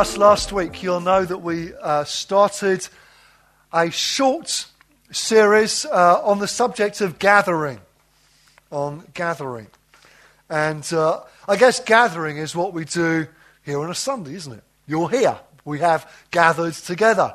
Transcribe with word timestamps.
us 0.00 0.16
last 0.16 0.50
week, 0.50 0.82
you'll 0.82 0.98
know 0.98 1.26
that 1.26 1.42
we 1.42 1.74
uh, 1.74 2.04
started 2.04 2.88
a 3.70 3.90
short 3.90 4.64
series 5.12 5.84
uh, 5.84 6.22
on 6.24 6.38
the 6.38 6.48
subject 6.48 7.02
of 7.02 7.18
gathering. 7.18 7.78
On 8.70 9.04
gathering. 9.12 9.66
And 10.48 10.90
uh, 10.94 11.20
I 11.46 11.56
guess 11.56 11.80
gathering 11.80 12.38
is 12.38 12.56
what 12.56 12.72
we 12.72 12.86
do 12.86 13.26
here 13.62 13.78
on 13.78 13.90
a 13.90 13.94
Sunday, 13.94 14.32
isn't 14.36 14.54
it? 14.54 14.64
You're 14.86 15.10
here. 15.10 15.38
We 15.66 15.80
have 15.80 16.10
gathered 16.30 16.72
together. 16.72 17.34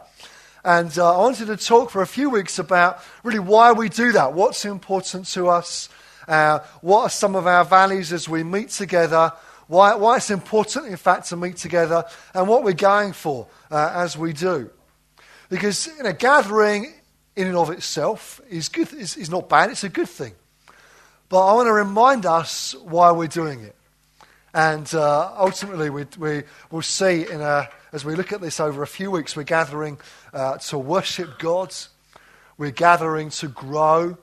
And 0.64 0.98
uh, 0.98 1.20
I 1.20 1.20
wanted 1.20 1.45
to 1.45 1.58
talk 1.58 1.92
for 1.92 2.02
a 2.02 2.08
few 2.08 2.32
weeks 2.32 2.58
about 2.58 2.98
really 3.22 3.38
why 3.38 3.73
we 3.73 3.90
do 3.90 4.12
that, 4.14 4.34
what's 4.34 4.66
important 4.66 5.28
to 5.28 5.50
us, 5.50 5.88
uh, 6.28 6.62
what 6.82 7.02
are 7.02 7.09
some 7.09 7.36
of 7.36 7.45
our 7.45 7.64
values 7.64 8.12
as 8.12 8.28
we 8.28 8.42
meet 8.42 8.70
together, 8.70 9.34
why, 9.68 9.96
why 9.96 10.18
it's 10.18 10.30
important, 10.30 10.88
in 10.88 10.98
fact, 10.98 11.30
to 11.30 11.38
meet 11.38 11.58
together, 11.58 12.04
and 12.34 12.48
what 12.48 12.64
we're 12.64 12.73
going 12.73 13.14
for 13.14 13.48
uh, 13.72 13.92
as 13.96 14.18
we 14.18 14.34
do. 14.34 14.70
Because 15.50 15.88
you 15.88 16.03
know, 16.03 16.14
gathering 16.14 16.94
in 17.36 17.48
and 17.48 17.58
of 17.58 17.70
itself 17.70 18.42
is, 18.50 18.70
good, 18.70 18.94
is, 18.94 19.17
is 19.17 19.30
not 19.30 19.50
bad, 19.50 19.70
it's 19.70 19.84
a 19.84 19.89
good 19.89 20.09
thing. 20.09 20.34
But 21.30 21.45
I 21.45 21.54
want 21.54 21.67
to 21.67 21.73
remind 21.73 22.26
us 22.26 22.76
why 22.84 23.12
we're 23.12 23.28
doing 23.28 23.62
it. 23.62 23.76
And 24.54 24.94
uh, 24.94 25.34
ultimately, 25.38 25.89
we, 25.89 26.06
we 26.17 26.44
will 26.72 26.82
see 26.82 27.30
in 27.30 27.42
a, 27.42 27.67
as 27.92 28.06
we 28.06 28.16
look 28.16 28.32
at 28.32 28.39
this 28.39 28.59
over 28.59 28.84
a 28.84 28.88
few 28.88 29.11
weeks, 29.11 29.36
we're 29.36 29.44
gathering 29.44 29.98
uh, 30.34 30.58
to 30.58 30.78
worship 30.78 31.39
God, 31.39 31.76
we're 32.58 32.72
gathering 32.72 33.32
to 33.32 33.50
grow, 33.50 34.17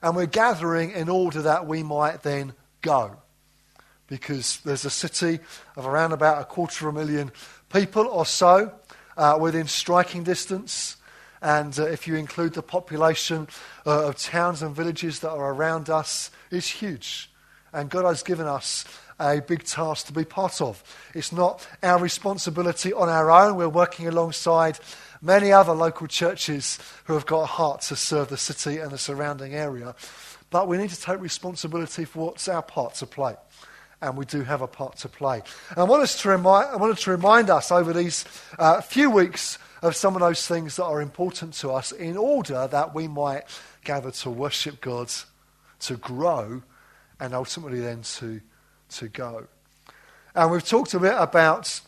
and 0.00 0.14
we're 0.14 0.26
gathering 0.26 0.92
in 0.92 1.08
order 1.08 1.42
that 1.42 1.66
we 1.66 1.82
might 1.82 2.22
then 2.22 2.52
go. 2.82 3.16
Because 4.08 4.60
there's 4.60 4.84
a 4.84 4.90
city 4.90 5.40
of 5.76 5.86
around 5.86 6.12
about 6.12 6.40
a 6.40 6.44
quarter 6.44 6.88
of 6.88 6.96
a 6.96 6.98
million 6.98 7.30
people 7.72 8.06
or 8.06 8.24
so 8.26 8.72
uh, 9.16 9.38
within 9.40 9.66
striking 9.66 10.22
distance. 10.22 10.96
And 11.40 11.78
uh, 11.78 11.86
if 11.86 12.08
you 12.08 12.16
include 12.16 12.54
the 12.54 12.62
population 12.62 13.48
uh, 13.86 14.08
of 14.08 14.16
towns 14.16 14.62
and 14.62 14.74
villages 14.74 15.20
that 15.20 15.30
are 15.30 15.52
around 15.52 15.90
us, 15.90 16.30
it's 16.50 16.68
huge. 16.68 17.30
And 17.72 17.90
God 17.90 18.04
has 18.04 18.22
given 18.22 18.46
us 18.46 18.84
a 19.20 19.40
big 19.40 19.64
task 19.64 20.06
to 20.06 20.12
be 20.12 20.24
part 20.24 20.60
of. 20.60 20.82
It's 21.14 21.32
not 21.32 21.66
our 21.82 21.98
responsibility 21.98 22.92
on 22.92 23.08
our 23.08 23.30
own. 23.30 23.56
We're 23.56 23.68
working 23.68 24.06
alongside 24.06 24.78
many 25.20 25.52
other 25.52 25.72
local 25.72 26.06
churches 26.06 26.78
who 27.04 27.14
have 27.14 27.26
got 27.26 27.42
a 27.42 27.46
heart 27.46 27.80
to 27.82 27.96
serve 27.96 28.28
the 28.28 28.36
city 28.36 28.78
and 28.78 28.90
the 28.90 28.98
surrounding 28.98 29.54
area. 29.54 29.94
But 30.50 30.68
we 30.68 30.78
need 30.78 30.90
to 30.90 31.00
take 31.00 31.20
responsibility 31.20 32.04
for 32.04 32.26
what's 32.26 32.48
our 32.48 32.62
part 32.62 32.94
to 32.94 33.06
play. 33.06 33.34
And 34.00 34.16
we 34.16 34.24
do 34.24 34.42
have 34.42 34.62
a 34.62 34.68
part 34.68 34.96
to 34.98 35.08
play. 35.08 35.42
And 35.70 35.78
I, 35.78 35.82
want 35.84 36.02
us 36.02 36.20
to 36.22 36.30
I 36.30 36.76
wanted 36.76 36.98
to 36.98 37.10
remind 37.10 37.50
us 37.50 37.72
over 37.72 37.92
these 37.92 38.24
uh, 38.58 38.80
few 38.80 39.10
weeks 39.10 39.58
of 39.82 39.96
some 39.96 40.14
of 40.14 40.20
those 40.20 40.46
things 40.46 40.76
that 40.76 40.84
are 40.84 41.00
important 41.00 41.54
to 41.54 41.70
us 41.70 41.92
in 41.92 42.16
order 42.16 42.68
that 42.68 42.94
we 42.94 43.08
might 43.08 43.44
gather 43.84 44.10
to 44.10 44.30
worship 44.30 44.80
God, 44.80 45.10
to 45.80 45.96
grow, 45.96 46.62
and 47.20 47.34
ultimately 47.34 47.80
then 47.80 48.02
to, 48.02 48.40
to 48.90 49.08
go. 49.08 49.46
And 50.34 50.50
we've 50.50 50.64
talked 50.64 50.94
a 50.94 51.00
bit 51.00 51.14
about 51.16 51.80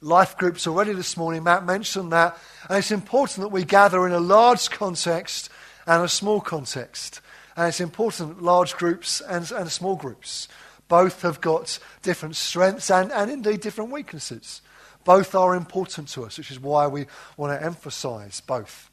life 0.00 0.36
groups 0.36 0.66
already 0.66 0.92
this 0.92 1.16
morning. 1.16 1.44
Matt 1.44 1.64
mentioned 1.64 2.12
that. 2.12 2.38
And 2.68 2.78
it's 2.78 2.90
important 2.90 3.42
that 3.42 3.48
we 3.48 3.64
gather 3.64 4.06
in 4.06 4.12
a 4.12 4.20
large 4.20 4.70
context 4.70 5.50
and 5.86 6.02
a 6.02 6.08
small 6.08 6.40
context. 6.40 7.20
And 7.56 7.68
it's 7.68 7.80
important 7.80 8.42
large 8.42 8.76
groups 8.76 9.20
and, 9.20 9.50
and 9.52 9.70
small 9.70 9.96
groups. 9.96 10.48
Both 10.90 11.22
have 11.22 11.40
got 11.40 11.78
different 12.02 12.34
strengths 12.34 12.90
and, 12.90 13.12
and 13.12 13.30
indeed 13.30 13.60
different 13.60 13.92
weaknesses. 13.92 14.60
Both 15.04 15.36
are 15.36 15.54
important 15.54 16.08
to 16.08 16.24
us, 16.24 16.36
which 16.36 16.50
is 16.50 16.58
why 16.58 16.88
we 16.88 17.06
want 17.36 17.58
to 17.58 17.64
emphasize 17.64 18.40
both. 18.40 18.90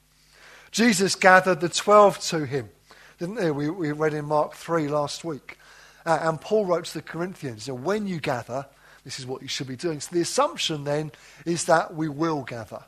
Jesus 0.69 1.15
gathered 1.15 1.59
the 1.59 1.69
12 1.69 2.19
to 2.19 2.45
him, 2.45 2.69
didn't 3.17 3.41
he? 3.41 3.49
We, 3.49 3.71
we 3.71 3.91
read 3.93 4.13
in 4.13 4.25
Mark 4.25 4.53
3 4.53 4.87
last 4.87 5.25
week. 5.25 5.57
Uh, 6.05 6.19
and 6.21 6.39
Paul 6.39 6.65
wrote 6.65 6.85
to 6.85 6.93
the 6.93 7.01
Corinthians, 7.01 7.69
when 7.69 8.05
you 8.05 8.19
gather, 8.19 8.67
this 9.03 9.19
is 9.19 9.25
what 9.25 9.41
you 9.41 9.47
should 9.47 9.67
be 9.67 9.75
doing. 9.75 9.99
So 9.99 10.13
the 10.13 10.21
assumption 10.21 10.83
then 10.83 11.11
is 11.45 11.65
that 11.65 11.95
we 11.95 12.09
will 12.09 12.43
gather. 12.43 12.83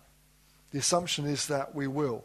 The 0.70 0.78
assumption 0.78 1.26
is 1.26 1.48
that 1.48 1.74
we 1.74 1.88
will. 1.88 2.24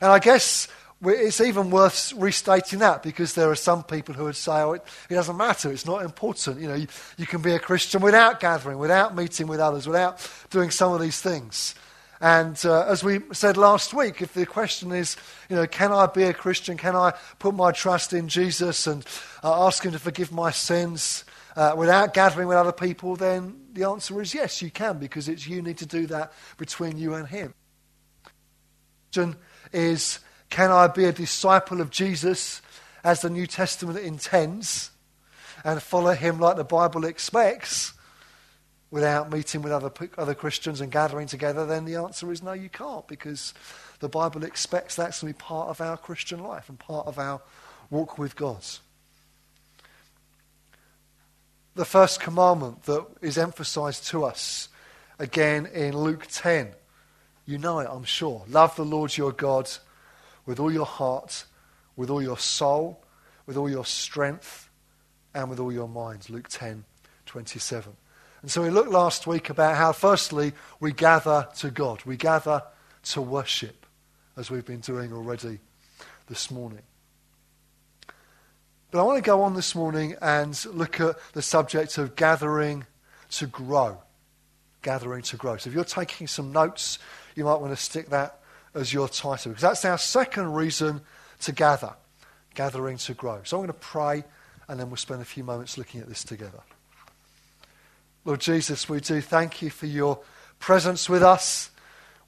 And 0.00 0.12
I 0.12 0.20
guess 0.20 0.68
it's 1.04 1.40
even 1.40 1.70
worth 1.70 2.12
restating 2.14 2.78
that 2.78 3.02
because 3.02 3.34
there 3.34 3.50
are 3.50 3.56
some 3.56 3.82
people 3.82 4.14
who 4.14 4.24
would 4.24 4.36
say, 4.36 4.52
oh, 4.52 4.72
it, 4.74 4.82
it 5.10 5.14
doesn't 5.14 5.36
matter, 5.36 5.72
it's 5.72 5.86
not 5.86 6.04
important. 6.04 6.60
You 6.60 6.68
know, 6.68 6.74
you, 6.74 6.86
you, 7.16 7.26
can 7.26 7.42
be 7.42 7.52
a 7.52 7.58
Christian 7.58 8.02
without 8.02 8.40
gathering, 8.40 8.78
without 8.78 9.16
meeting 9.16 9.46
with 9.46 9.60
others, 9.60 9.86
without 9.86 10.26
doing 10.50 10.70
some 10.70 10.92
of 10.92 11.00
these 11.00 11.20
things. 11.20 11.74
And 12.20 12.56
uh, 12.64 12.86
as 12.86 13.02
we 13.02 13.18
said 13.32 13.56
last 13.56 13.92
week, 13.92 14.22
if 14.22 14.32
the 14.32 14.46
question 14.46 14.92
is, 14.92 15.16
you 15.48 15.56
know, 15.56 15.66
can 15.66 15.90
I 15.90 16.06
be 16.06 16.22
a 16.22 16.32
Christian? 16.32 16.76
Can 16.76 16.94
I 16.94 17.14
put 17.40 17.52
my 17.52 17.72
trust 17.72 18.12
in 18.12 18.28
Jesus 18.28 18.86
and 18.86 19.04
uh, 19.42 19.66
ask 19.66 19.84
Him 19.84 19.90
to 19.90 19.98
forgive 19.98 20.30
my 20.30 20.52
sins 20.52 21.24
uh, 21.56 21.74
without 21.76 22.14
gathering 22.14 22.46
with 22.46 22.56
other 22.56 22.70
people? 22.70 23.16
Then 23.16 23.56
the 23.72 23.88
answer 23.88 24.22
is 24.22 24.34
yes, 24.34 24.62
you 24.62 24.70
can, 24.70 24.98
because 24.98 25.28
it's 25.28 25.48
you 25.48 25.62
need 25.62 25.78
to 25.78 25.86
do 25.86 26.06
that 26.06 26.32
between 26.58 26.96
you 26.96 27.14
and 27.14 27.26
Him. 27.26 27.54
Is 29.72 30.20
can 30.52 30.70
I 30.70 30.86
be 30.86 31.06
a 31.06 31.12
disciple 31.12 31.80
of 31.80 31.88
Jesus 31.88 32.60
as 33.02 33.22
the 33.22 33.30
New 33.30 33.46
Testament 33.46 33.98
intends 33.98 34.90
and 35.64 35.82
follow 35.82 36.12
him 36.12 36.38
like 36.38 36.56
the 36.56 36.62
Bible 36.62 37.06
expects 37.06 37.94
without 38.90 39.32
meeting 39.32 39.62
with 39.62 39.72
other, 39.72 39.90
other 40.18 40.34
Christians 40.34 40.82
and 40.82 40.92
gathering 40.92 41.26
together? 41.26 41.64
Then 41.64 41.86
the 41.86 41.94
answer 41.94 42.30
is 42.30 42.42
no, 42.42 42.52
you 42.52 42.68
can't 42.68 43.08
because 43.08 43.54
the 44.00 44.10
Bible 44.10 44.44
expects 44.44 44.96
that 44.96 45.14
to 45.14 45.24
be 45.24 45.32
part 45.32 45.70
of 45.70 45.80
our 45.80 45.96
Christian 45.96 46.42
life 46.42 46.68
and 46.68 46.78
part 46.78 47.06
of 47.06 47.18
our 47.18 47.40
walk 47.88 48.18
with 48.18 48.36
God. 48.36 48.62
The 51.76 51.86
first 51.86 52.20
commandment 52.20 52.82
that 52.82 53.06
is 53.22 53.38
emphasized 53.38 54.06
to 54.08 54.26
us 54.26 54.68
again 55.18 55.64
in 55.64 55.96
Luke 55.96 56.26
10. 56.30 56.72
You 57.46 57.56
know 57.56 57.78
it, 57.78 57.88
I'm 57.90 58.04
sure. 58.04 58.44
Love 58.50 58.76
the 58.76 58.84
Lord 58.84 59.16
your 59.16 59.32
God 59.32 59.70
with 60.46 60.58
all 60.58 60.72
your 60.72 60.86
heart, 60.86 61.44
with 61.96 62.10
all 62.10 62.22
your 62.22 62.38
soul, 62.38 63.02
with 63.46 63.56
all 63.56 63.70
your 63.70 63.84
strength, 63.84 64.70
and 65.34 65.48
with 65.48 65.60
all 65.60 65.72
your 65.72 65.88
mind. 65.88 66.28
Luke 66.30 66.48
10 66.48 66.84
27. 67.26 67.96
And 68.42 68.50
so 68.50 68.62
we 68.62 68.70
looked 68.70 68.90
last 68.90 69.26
week 69.26 69.48
about 69.48 69.76
how, 69.76 69.92
firstly, 69.92 70.52
we 70.80 70.92
gather 70.92 71.48
to 71.58 71.70
God. 71.70 72.02
We 72.04 72.16
gather 72.16 72.62
to 73.04 73.20
worship, 73.20 73.86
as 74.36 74.50
we've 74.50 74.66
been 74.66 74.80
doing 74.80 75.12
already 75.12 75.60
this 76.26 76.50
morning. 76.50 76.82
But 78.90 79.00
I 79.00 79.02
want 79.04 79.16
to 79.16 79.26
go 79.26 79.42
on 79.42 79.54
this 79.54 79.74
morning 79.74 80.16
and 80.20 80.62
look 80.66 81.00
at 81.00 81.16
the 81.32 81.40
subject 81.40 81.96
of 81.96 82.16
gathering 82.16 82.84
to 83.30 83.46
grow. 83.46 84.02
Gathering 84.82 85.22
to 85.22 85.36
grow. 85.36 85.56
So 85.56 85.70
if 85.70 85.74
you're 85.74 85.84
taking 85.84 86.26
some 86.26 86.52
notes, 86.52 86.98
you 87.34 87.44
might 87.44 87.60
want 87.60 87.72
to 87.72 87.82
stick 87.82 88.10
that 88.10 88.41
as 88.74 88.92
your 88.92 89.08
title. 89.08 89.52
Because 89.52 89.62
that's 89.62 89.84
our 89.84 89.98
second 89.98 90.52
reason 90.52 91.00
to 91.40 91.52
gather, 91.52 91.94
gathering 92.54 92.98
to 92.98 93.14
grow. 93.14 93.40
So 93.44 93.58
I'm 93.58 93.66
going 93.66 93.72
to 93.72 93.78
pray 93.78 94.24
and 94.68 94.78
then 94.78 94.88
we'll 94.88 94.96
spend 94.96 95.20
a 95.20 95.26
few 95.26 95.44
moments 95.44 95.76
looking 95.76 96.00
at 96.00 96.08
this 96.08 96.24
together. 96.24 96.60
Lord 98.24 98.40
Jesus, 98.40 98.88
we 98.88 99.00
do 99.00 99.20
thank 99.20 99.62
you 99.62 99.70
for 99.70 99.86
your 99.86 100.20
presence 100.60 101.08
with 101.08 101.22
us. 101.22 101.70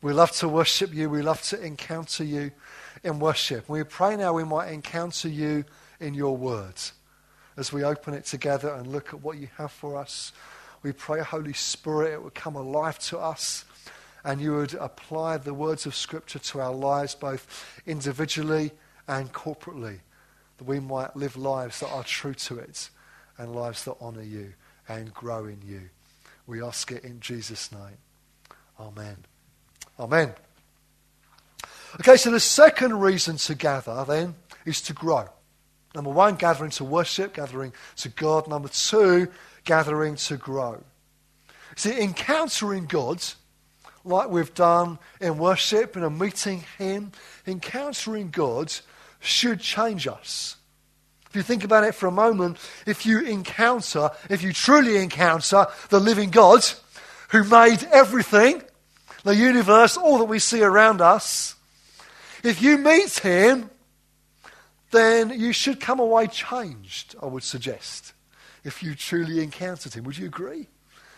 We 0.03 0.13
love 0.13 0.33
to 0.33 0.49
worship 0.49 0.93
you. 0.93 1.09
We 1.09 1.23
love 1.23 1.41
to 1.43 1.63
encounter 1.63 2.25
you 2.25 2.51
in 3.03 3.21
worship. 3.21 3.69
We 3.69 3.83
pray 3.85 4.17
now 4.17 4.33
we 4.33 4.45
might 4.45 4.73
encounter 4.73 5.29
you 5.29 5.65
in 6.01 6.15
your 6.15 6.37
words. 6.37 6.93
As 7.57 7.73
we 7.73 7.85
open 7.85 8.15
it 8.15 8.25
together 8.25 8.75
and 8.75 8.89
look 8.89 9.15
at 9.15 9.23
what 9.23 9.39
you 9.39 9.49
have 9.57 9.71
for 9.71 9.97
us, 9.97 10.33
we 10.83 10.93
pray, 10.93 11.21
Holy 11.21 11.53
Spirit, 11.53 12.13
it 12.13 12.23
would 12.23 12.35
come 12.35 12.57
alive 12.57 12.99
to 12.99 13.19
us 13.19 13.65
and 14.25 14.41
you 14.41 14.57
would 14.57 14.75
apply 14.75 15.37
the 15.37 15.55
words 15.55 15.87
of 15.87 15.95
Scripture 15.95 16.39
to 16.39 16.61
our 16.61 16.73
lives, 16.73 17.15
both 17.15 17.81
individually 17.87 18.73
and 19.07 19.33
corporately, 19.33 20.01
that 20.59 20.65
we 20.65 20.81
might 20.81 21.15
live 21.15 21.37
lives 21.37 21.81
that 21.81 21.91
are 21.91 22.05
true 22.05 22.35
to 22.35 22.59
it 22.59 22.89
and 23.37 23.55
lives 23.55 23.85
that 23.85 24.01
honour 24.01 24.23
you 24.23 24.55
and 24.89 25.13
grow 25.13 25.45
in 25.47 25.61
you. 25.67 25.83
We 26.47 26.63
ask 26.63 26.91
it 26.91 27.05
in 27.05 27.21
Jesus' 27.21 27.71
name. 27.71 27.99
Amen. 28.81 29.17
Amen. 29.99 30.33
Okay, 32.01 32.17
so 32.17 32.31
the 32.31 32.41
second 32.41 32.99
reason 33.01 33.37
to 33.37 33.55
gather 33.55 34.05
then 34.05 34.35
is 34.65 34.81
to 34.83 34.93
grow. 34.93 35.29
Number 35.95 36.11
one, 36.11 36.35
gathering 36.35 36.73
to 36.73 36.85
worship, 36.85 37.35
gathering 37.35 37.73
to 37.97 38.09
God. 38.09 38.49
Number 38.49 38.69
two, 38.69 39.29
gathering 39.65 40.17
to 40.17 40.37
grow. 40.37 40.83
See, 41.77 42.01
encountering 42.01 42.87
God, 42.87 43.23
like 44.05 44.29
we've 44.29 44.55
done 44.55 44.99
in 45.21 45.39
worship 45.39 45.97
and 45.97 46.05
a 46.05 46.11
meeting 46.11 46.65
Him, 46.79 47.13
encountering 47.47 48.31
God 48.31 48.73
should 49.21 49.61
change 49.61 50.07
us. 50.07 50.57
If 51.29 51.37
you 51.37 51.43
think 51.43 51.65
about 51.65 51.85
it 51.85 51.95
for 51.95 52.07
a 52.07 52.13
moment, 52.13 52.59
if 52.87 53.07
you 53.07 53.21
encounter, 53.23 54.11
if 54.31 54.43
you 54.43 54.53
truly 54.53 54.99
encounter 54.99 55.67
the 55.89 55.99
living 55.99 56.31
God 56.31 56.65
who 57.31 57.43
made 57.45 57.83
everything, 57.91 58.63
the 59.25 59.35
universe, 59.35 59.97
all 59.97 60.19
that 60.19 60.27
we 60.27 60.39
see 60.39 60.63
around 60.63 61.01
us, 61.01 61.57
if 62.45 62.63
you 62.63 62.79
meet 62.79 63.19
Him, 63.19 63.71
then 64.91 65.31
you 65.31 65.53
should 65.53 65.81
come 65.81 65.99
away 65.99 66.27
changed, 66.29 67.17
I 67.21 67.27
would 67.27 67.43
suggest, 67.43 68.13
if 68.63 68.83
you 68.83 68.95
truly 68.95 69.43
encountered 69.43 69.95
Him. 69.95 70.05
Would 70.05 70.19
you 70.19 70.27
agree? 70.27 70.69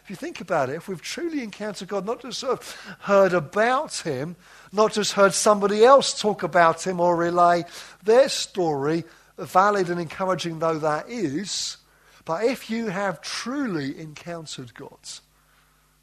If 0.07 0.11
you 0.11 0.15
think 0.15 0.41
about 0.41 0.71
it, 0.71 0.75
if 0.75 0.87
we've 0.87 1.03
truly 1.03 1.43
encountered 1.43 1.89
God, 1.89 2.07
not 2.07 2.23
just 2.23 2.39
sort 2.39 2.61
of 2.61 2.97
heard 3.01 3.33
about 3.33 3.97
Him, 3.97 4.37
not 4.71 4.93
just 4.93 5.15
heard 5.15 5.35
somebody 5.35 5.85
else 5.85 6.21
talk 6.21 6.45
about 6.45 6.87
Him 6.87 7.01
or 7.01 7.17
relay 7.17 7.65
their 8.05 8.29
story, 8.29 9.03
valid 9.37 9.91
and 9.91 10.01
encouraging 10.01 10.61
though 10.61 10.79
that 10.79 11.11
is, 11.11 11.79
but 12.25 12.45
if 12.45 12.71
you 12.71 12.87
have 12.87 13.21
truly 13.21 13.99
encountered 13.99 14.75
God, 14.75 14.97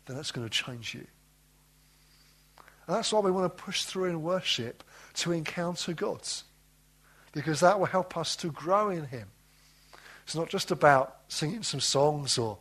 then 0.06 0.18
that's 0.18 0.32
going 0.32 0.50
to 0.50 0.54
change 0.54 0.94
you. 0.94 1.08
And 2.88 2.98
that's 2.98 3.14
why 3.14 3.22
we 3.22 3.32
want 3.32 3.46
to 3.46 3.64
push 3.64 3.86
through 3.86 4.10
in 4.10 4.22
worship 4.22 4.84
to 5.14 5.32
encounter 5.32 5.94
God, 5.94 6.28
because 7.32 7.62
that 7.62 7.80
will 7.80 7.86
help 7.86 8.18
us 8.18 8.36
to 8.36 8.52
grow 8.52 8.90
in 8.90 9.06
Him. 9.06 9.30
It's 10.26 10.36
not 10.36 10.50
just 10.50 10.72
about 10.72 11.20
singing 11.30 11.64
some 11.64 11.80
songs 11.80 12.38
or 12.38 12.58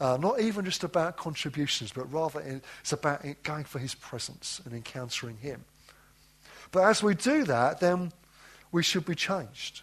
uh, 0.00 0.16
not 0.20 0.40
even 0.40 0.64
just 0.64 0.84
about 0.84 1.16
contributions, 1.16 1.92
but 1.92 2.12
rather 2.12 2.40
it's 2.82 2.92
about 2.92 3.24
going 3.42 3.64
for 3.64 3.78
his 3.78 3.94
presence 3.94 4.60
and 4.64 4.74
encountering 4.74 5.36
him. 5.38 5.64
But 6.72 6.84
as 6.84 7.02
we 7.02 7.14
do 7.14 7.44
that, 7.44 7.80
then 7.80 8.12
we 8.72 8.82
should 8.82 9.06
be 9.06 9.14
changed. 9.14 9.82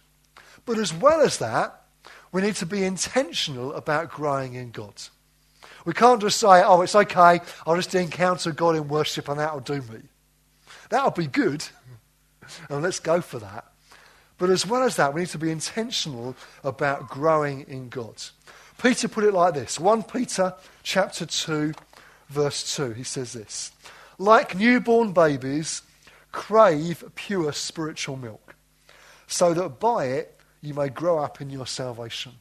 But 0.66 0.78
as 0.78 0.92
well 0.92 1.20
as 1.20 1.38
that, 1.38 1.82
we 2.30 2.42
need 2.42 2.56
to 2.56 2.66
be 2.66 2.84
intentional 2.84 3.74
about 3.74 4.10
growing 4.10 4.54
in 4.54 4.70
God. 4.70 4.94
We 5.84 5.92
can't 5.92 6.20
just 6.20 6.38
say, 6.38 6.62
oh, 6.62 6.82
it's 6.82 6.94
okay, 6.94 7.40
I'll 7.66 7.76
just 7.76 7.94
encounter 7.94 8.52
God 8.52 8.76
in 8.76 8.88
worship 8.88 9.28
and 9.28 9.40
that'll 9.40 9.60
do 9.60 9.82
me. 9.82 10.00
That'll 10.90 11.10
be 11.10 11.26
good, 11.26 11.64
and 12.68 12.82
let's 12.82 13.00
go 13.00 13.20
for 13.20 13.38
that. 13.38 13.66
But 14.38 14.50
as 14.50 14.66
well 14.66 14.82
as 14.82 14.96
that, 14.96 15.14
we 15.14 15.22
need 15.22 15.30
to 15.30 15.38
be 15.38 15.50
intentional 15.50 16.34
about 16.64 17.08
growing 17.08 17.60
in 17.68 17.88
God. 17.88 18.22
Peter 18.82 19.06
put 19.06 19.22
it 19.22 19.32
like 19.32 19.54
this 19.54 19.78
1 19.78 20.02
Peter 20.02 20.54
chapter 20.82 21.24
2, 21.24 21.72
verse 22.28 22.74
2. 22.74 22.90
He 22.92 23.04
says 23.04 23.32
this 23.32 23.70
Like 24.18 24.56
newborn 24.56 25.12
babies, 25.12 25.82
crave 26.32 27.04
pure 27.14 27.52
spiritual 27.52 28.16
milk, 28.16 28.56
so 29.28 29.54
that 29.54 29.78
by 29.78 30.06
it 30.06 30.36
you 30.60 30.74
may 30.74 30.88
grow 30.88 31.20
up 31.20 31.40
in 31.40 31.48
your 31.48 31.66
salvation. 31.66 32.32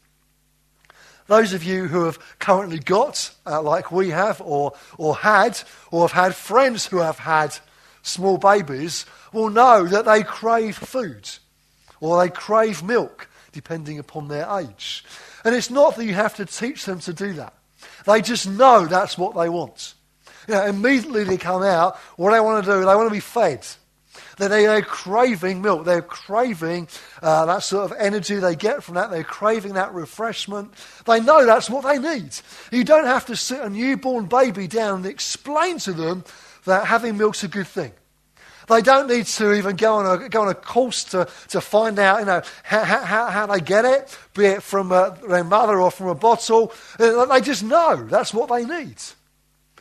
Those 1.27 1.53
of 1.53 1.63
you 1.63 1.85
who 1.85 2.05
have 2.05 2.17
currently 2.39 2.79
got, 2.79 3.31
uh, 3.45 3.61
like 3.61 3.91
we 3.91 4.09
have, 4.09 4.41
or, 4.41 4.73
or 4.97 5.15
had, 5.17 5.61
or 5.91 6.07
have 6.07 6.11
had 6.11 6.35
friends 6.35 6.87
who 6.87 6.97
have 6.97 7.19
had 7.19 7.55
small 8.01 8.39
babies, 8.39 9.05
will 9.31 9.51
know 9.51 9.85
that 9.85 10.05
they 10.05 10.23
crave 10.23 10.75
food 10.75 11.29
or 11.99 12.19
they 12.19 12.31
crave 12.31 12.81
milk, 12.81 13.29
depending 13.51 13.99
upon 13.99 14.27
their 14.27 14.49
age. 14.59 15.05
And 15.43 15.55
it's 15.55 15.69
not 15.69 15.95
that 15.95 16.05
you 16.05 16.13
have 16.13 16.35
to 16.35 16.45
teach 16.45 16.85
them 16.85 16.99
to 17.01 17.13
do 17.13 17.33
that. 17.33 17.53
They 18.05 18.21
just 18.21 18.47
know 18.47 18.85
that's 18.85 19.17
what 19.17 19.35
they 19.35 19.49
want. 19.49 19.93
You 20.47 20.55
know, 20.55 20.65
immediately 20.65 21.23
they 21.23 21.37
come 21.37 21.63
out, 21.63 21.97
what 22.17 22.31
they 22.31 22.39
want 22.39 22.65
to 22.65 22.71
do, 22.71 22.79
they 22.79 22.95
want 22.95 23.07
to 23.07 23.13
be 23.13 23.19
fed. 23.19 23.65
They're, 24.37 24.49
they're 24.49 24.81
craving 24.81 25.61
milk. 25.61 25.85
They're 25.85 26.01
craving 26.01 26.87
uh, 27.21 27.45
that 27.45 27.63
sort 27.63 27.91
of 27.91 27.97
energy 27.97 28.35
they 28.35 28.55
get 28.55 28.83
from 28.83 28.95
that. 28.95 29.11
They're 29.11 29.23
craving 29.23 29.73
that 29.75 29.93
refreshment. 29.93 30.73
They 31.05 31.19
know 31.19 31.45
that's 31.45 31.69
what 31.69 31.83
they 31.83 31.99
need. 31.99 32.31
You 32.71 32.83
don't 32.83 33.05
have 33.05 33.27
to 33.27 33.35
sit 33.35 33.59
a 33.59 33.69
newborn 33.69 34.25
baby 34.25 34.67
down 34.67 34.97
and 34.97 35.05
explain 35.05 35.77
to 35.79 35.93
them 35.93 36.23
that 36.65 36.85
having 36.85 37.17
milk's 37.17 37.43
a 37.43 37.47
good 37.47 37.67
thing. 37.67 37.91
They 38.71 38.81
don't 38.81 39.09
need 39.09 39.25
to 39.25 39.53
even 39.53 39.75
go 39.75 39.95
on 39.95 40.21
a, 40.21 40.29
go 40.29 40.43
on 40.43 40.47
a 40.47 40.53
course 40.53 41.03
to, 41.05 41.27
to 41.49 41.59
find 41.59 41.99
out, 41.99 42.21
you 42.21 42.25
know, 42.25 42.41
how, 42.63 42.85
how, 42.85 43.25
how 43.25 43.45
they 43.47 43.59
get 43.59 43.83
it, 43.83 44.17
be 44.33 44.45
it 44.45 44.63
from 44.63 44.93
a, 44.93 45.17
their 45.27 45.43
mother 45.43 45.81
or 45.81 45.91
from 45.91 46.07
a 46.07 46.15
bottle. 46.15 46.71
Uh, 46.97 47.25
they 47.25 47.41
just 47.41 47.63
know 47.63 47.97
that's 48.09 48.33
what 48.33 48.47
they 48.47 48.63
need. 48.63 48.95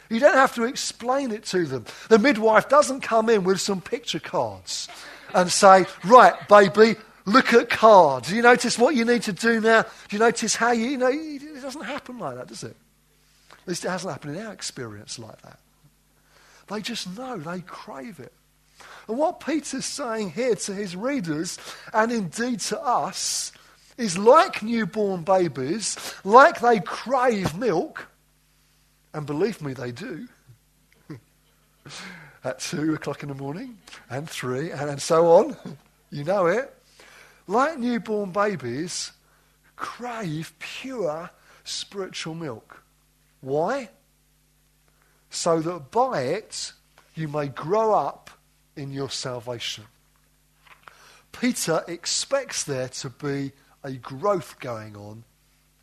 You 0.08 0.18
don't 0.18 0.34
have 0.34 0.56
to 0.56 0.64
explain 0.64 1.30
it 1.30 1.44
to 1.44 1.66
them. 1.66 1.84
The 2.08 2.18
midwife 2.18 2.68
doesn't 2.68 3.02
come 3.02 3.28
in 3.28 3.44
with 3.44 3.60
some 3.60 3.80
picture 3.80 4.18
cards 4.18 4.88
and 5.32 5.48
say, 5.52 5.86
right, 6.04 6.34
baby, 6.48 6.98
look 7.26 7.54
at 7.54 7.70
cards. 7.70 8.30
Do 8.30 8.34
you 8.34 8.42
notice 8.42 8.76
what 8.76 8.96
you 8.96 9.04
need 9.04 9.22
to 9.22 9.32
do 9.32 9.60
now? 9.60 9.82
Do 9.82 10.16
you 10.16 10.18
notice 10.18 10.56
how 10.56 10.72
you, 10.72 10.86
you 10.86 10.98
know, 10.98 11.10
it 11.12 11.62
doesn't 11.62 11.84
happen 11.84 12.18
like 12.18 12.38
that, 12.38 12.48
does 12.48 12.64
it? 12.64 12.74
At 13.52 13.68
least 13.68 13.84
it 13.84 13.90
hasn't 13.90 14.12
happened 14.12 14.36
in 14.36 14.44
our 14.44 14.52
experience 14.52 15.16
like 15.16 15.40
that. 15.42 15.60
They 16.68 16.80
just 16.80 17.16
know, 17.16 17.36
they 17.36 17.60
crave 17.60 18.18
it. 18.18 18.32
And 19.10 19.18
what 19.18 19.40
Peter's 19.40 19.86
saying 19.86 20.30
here 20.30 20.54
to 20.54 20.72
his 20.72 20.94
readers, 20.94 21.58
and 21.92 22.12
indeed 22.12 22.60
to 22.60 22.80
us, 22.80 23.50
is 23.98 24.16
like 24.16 24.62
newborn 24.62 25.24
babies, 25.24 25.96
like 26.22 26.60
they 26.60 26.78
crave 26.78 27.56
milk, 27.58 28.06
and 29.12 29.26
believe 29.26 29.60
me, 29.62 29.72
they 29.72 29.90
do. 29.90 30.28
At 32.44 32.60
two 32.60 32.94
o'clock 32.94 33.24
in 33.24 33.30
the 33.30 33.34
morning, 33.34 33.78
and 34.08 34.30
three, 34.30 34.70
and, 34.70 34.88
and 34.88 35.02
so 35.02 35.26
on. 35.26 35.56
You 36.12 36.24
know 36.24 36.46
it. 36.46 36.72
Like 37.48 37.78
newborn 37.78 38.30
babies, 38.30 39.12
crave 39.76 40.52
pure 40.58 41.30
spiritual 41.64 42.34
milk. 42.34 42.82
Why? 43.40 43.90
So 45.30 45.60
that 45.60 45.90
by 45.90 46.22
it 46.22 46.72
you 47.14 47.26
may 47.28 47.46
grow 47.48 47.94
up 47.94 48.29
in 48.80 48.90
your 48.90 49.10
salvation. 49.10 49.84
Peter 51.32 51.84
expects 51.86 52.64
there 52.64 52.88
to 52.88 53.10
be 53.10 53.52
a 53.84 53.92
growth 53.92 54.58
going 54.58 54.96
on 54.96 55.22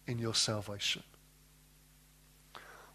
in 0.07 0.17
your 0.19 0.33
salvation. 0.33 1.03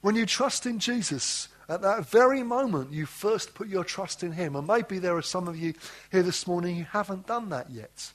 When 0.01 0.17
you 0.17 0.27
trust 0.27 0.67
in 0.67 0.81
Jesus, 0.81 1.49
at 1.69 1.83
that 1.83 2.09
very 2.09 2.43
moment 2.43 2.93
you 2.93 3.07
first 3.07 3.55
put 3.55 3.69
your 3.69 3.85
trust 3.85 4.25
in 4.25 4.33
Him, 4.33 4.57
and 4.57 4.67
maybe 4.67 4.99
there 4.99 5.17
are 5.17 5.23
some 5.23 5.47
of 5.47 5.57
you 5.57 5.75
here 6.11 6.25
this 6.25 6.47
morning 6.47 6.77
who 6.77 6.85
haven't 6.85 7.29
done 7.29 7.49
that 7.51 7.71
yet. 7.71 8.13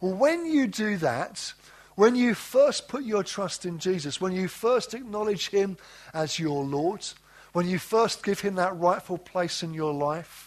Well, 0.00 0.14
when 0.14 0.44
you 0.44 0.66
do 0.66 0.98
that, 0.98 1.54
when 1.94 2.14
you 2.14 2.34
first 2.34 2.88
put 2.88 3.04
your 3.04 3.22
trust 3.22 3.64
in 3.64 3.78
Jesus, 3.78 4.20
when 4.20 4.32
you 4.32 4.48
first 4.48 4.92
acknowledge 4.92 5.48
Him 5.48 5.78
as 6.12 6.38
your 6.38 6.62
Lord, 6.62 7.06
when 7.54 7.66
you 7.66 7.78
first 7.78 8.22
give 8.22 8.40
Him 8.40 8.56
that 8.56 8.76
rightful 8.76 9.16
place 9.16 9.62
in 9.62 9.72
your 9.72 9.94
life, 9.94 10.45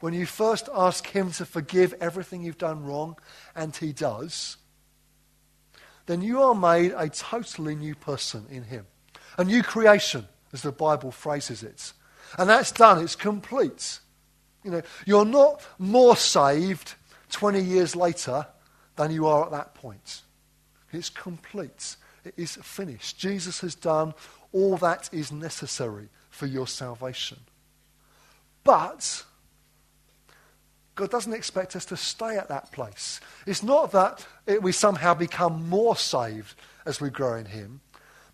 when 0.00 0.14
you 0.14 0.26
first 0.26 0.68
ask 0.74 1.06
Him 1.06 1.30
to 1.32 1.44
forgive 1.44 1.94
everything 2.00 2.42
you've 2.42 2.58
done 2.58 2.84
wrong, 2.84 3.16
and 3.54 3.74
He 3.74 3.92
does, 3.92 4.56
then 6.06 6.22
you 6.22 6.42
are 6.42 6.54
made 6.54 6.92
a 6.96 7.08
totally 7.08 7.74
new 7.74 7.94
person 7.94 8.46
in 8.50 8.64
Him. 8.64 8.86
A 9.38 9.44
new 9.44 9.62
creation, 9.62 10.26
as 10.52 10.62
the 10.62 10.72
Bible 10.72 11.10
phrases 11.10 11.62
it. 11.62 11.92
And 12.38 12.48
that's 12.48 12.72
done, 12.72 13.02
it's 13.02 13.16
complete. 13.16 14.00
You 14.64 14.70
know, 14.72 14.82
you're 15.06 15.24
not 15.24 15.64
more 15.78 16.16
saved 16.16 16.94
20 17.30 17.60
years 17.60 17.96
later 17.96 18.46
than 18.96 19.10
you 19.10 19.26
are 19.26 19.44
at 19.44 19.52
that 19.52 19.74
point. 19.74 20.22
It's 20.92 21.10
complete. 21.10 21.96
It 22.24 22.34
is 22.36 22.56
finished. 22.56 23.18
Jesus 23.18 23.60
has 23.60 23.74
done 23.74 24.14
all 24.52 24.76
that 24.78 25.08
is 25.12 25.32
necessary 25.32 26.08
for 26.28 26.46
your 26.46 26.66
salvation. 26.66 27.38
But 28.64 29.24
God 30.94 31.10
doesn't 31.10 31.32
expect 31.32 31.76
us 31.76 31.84
to 31.86 31.96
stay 31.96 32.36
at 32.36 32.48
that 32.48 32.72
place. 32.72 33.20
It's 33.46 33.62
not 33.62 33.92
that 33.92 34.26
it, 34.46 34.62
we 34.62 34.72
somehow 34.72 35.14
become 35.14 35.68
more 35.68 35.96
saved 35.96 36.54
as 36.84 37.00
we 37.00 37.10
grow 37.10 37.36
in 37.36 37.46
Him, 37.46 37.80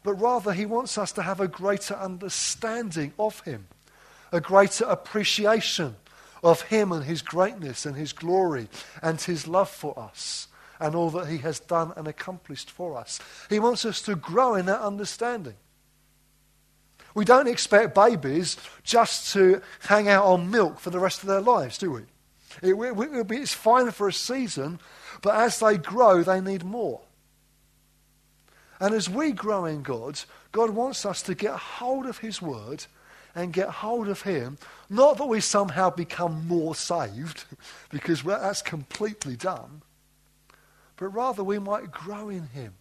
but 0.02 0.14
rather 0.14 0.52
He 0.52 0.66
wants 0.66 0.98
us 0.98 1.12
to 1.12 1.22
have 1.22 1.40
a 1.40 1.48
greater 1.48 1.94
understanding 1.94 3.12
of 3.18 3.40
Him, 3.40 3.66
a 4.32 4.40
greater 4.40 4.84
appreciation 4.84 5.96
of 6.42 6.62
Him 6.62 6.92
and 6.92 7.04
His 7.04 7.22
greatness 7.22 7.86
and 7.86 7.96
His 7.96 8.12
glory 8.12 8.68
and 9.02 9.20
His 9.20 9.46
love 9.46 9.70
for 9.70 9.98
us 9.98 10.48
and 10.80 10.94
all 10.94 11.10
that 11.10 11.28
He 11.28 11.38
has 11.38 11.60
done 11.60 11.92
and 11.96 12.08
accomplished 12.08 12.70
for 12.70 12.96
us. 12.96 13.20
He 13.48 13.58
wants 13.58 13.84
us 13.84 14.00
to 14.02 14.16
grow 14.16 14.54
in 14.54 14.66
that 14.66 14.80
understanding. 14.80 15.54
We 17.14 17.24
don't 17.24 17.48
expect 17.48 17.94
babies 17.94 18.58
just 18.82 19.32
to 19.32 19.62
hang 19.80 20.08
out 20.08 20.26
on 20.26 20.50
milk 20.50 20.78
for 20.78 20.90
the 20.90 20.98
rest 20.98 21.22
of 21.22 21.28
their 21.28 21.40
lives, 21.40 21.78
do 21.78 21.90
we? 21.92 22.02
It, 22.62 22.74
it, 22.74 23.30
it's 23.30 23.54
fine 23.54 23.90
for 23.90 24.08
a 24.08 24.12
season, 24.12 24.80
but 25.22 25.34
as 25.34 25.58
they 25.60 25.76
grow, 25.78 26.22
they 26.22 26.40
need 26.40 26.64
more. 26.64 27.00
And 28.80 28.94
as 28.94 29.08
we 29.08 29.32
grow 29.32 29.64
in 29.64 29.82
God, 29.82 30.20
God 30.52 30.70
wants 30.70 31.06
us 31.06 31.22
to 31.22 31.34
get 31.34 31.54
hold 31.54 32.06
of 32.06 32.18
His 32.18 32.42
Word 32.42 32.86
and 33.34 33.52
get 33.52 33.68
hold 33.68 34.08
of 34.08 34.22
Him. 34.22 34.58
Not 34.88 35.18
that 35.18 35.26
we 35.26 35.40
somehow 35.40 35.90
become 35.90 36.46
more 36.46 36.74
saved, 36.74 37.44
because 37.90 38.22
that's 38.22 38.62
completely 38.62 39.36
done, 39.36 39.82
but 40.96 41.08
rather 41.08 41.44
we 41.44 41.58
might 41.58 41.90
grow 41.90 42.28
in 42.28 42.48
Him. 42.48 42.74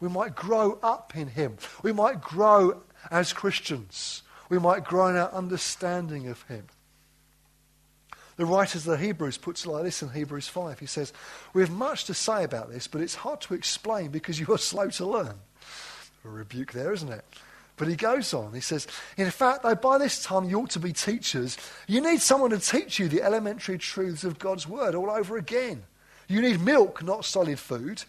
We 0.00 0.08
might 0.08 0.34
grow 0.34 0.78
up 0.82 1.16
in 1.16 1.28
Him. 1.28 1.56
We 1.82 1.92
might 1.92 2.20
grow 2.20 2.82
as 3.10 3.32
Christians. 3.32 4.22
We 4.48 4.58
might 4.58 4.84
grow 4.84 5.08
in 5.08 5.16
our 5.16 5.32
understanding 5.32 6.28
of 6.28 6.42
Him. 6.42 6.66
The 8.36 8.46
writer 8.46 8.78
of 8.78 8.84
the 8.84 8.98
Hebrews 8.98 9.38
puts 9.38 9.64
it 9.64 9.70
like 9.70 9.84
this 9.84 10.02
in 10.02 10.10
Hebrews 10.10 10.48
5. 10.48 10.78
He 10.78 10.86
says, 10.86 11.12
We 11.54 11.62
have 11.62 11.70
much 11.70 12.04
to 12.04 12.14
say 12.14 12.44
about 12.44 12.70
this, 12.70 12.86
but 12.86 13.00
it's 13.00 13.14
hard 13.14 13.40
to 13.42 13.54
explain 13.54 14.10
because 14.10 14.38
you 14.38 14.46
are 14.52 14.58
slow 14.58 14.88
to 14.90 15.06
learn. 15.06 15.34
A 16.24 16.28
rebuke 16.28 16.72
there, 16.72 16.92
isn't 16.92 17.08
it? 17.08 17.24
But 17.76 17.88
he 17.88 17.96
goes 17.96 18.32
on. 18.34 18.52
He 18.52 18.60
says, 18.60 18.86
In 19.16 19.30
fact, 19.30 19.62
though 19.62 19.74
by 19.74 19.98
this 19.98 20.22
time 20.22 20.48
you 20.48 20.60
ought 20.60 20.70
to 20.70 20.78
be 20.78 20.92
teachers, 20.92 21.56
you 21.86 22.00
need 22.00 22.20
someone 22.20 22.50
to 22.50 22.58
teach 22.58 22.98
you 22.98 23.08
the 23.08 23.22
elementary 23.22 23.78
truths 23.78 24.24
of 24.24 24.38
God's 24.38 24.66
word 24.66 24.94
all 24.94 25.10
over 25.10 25.36
again. 25.36 25.84
You 26.28 26.40
need 26.42 26.60
milk, 26.60 27.02
not 27.02 27.24
solid 27.24 27.58
food. 27.58 28.02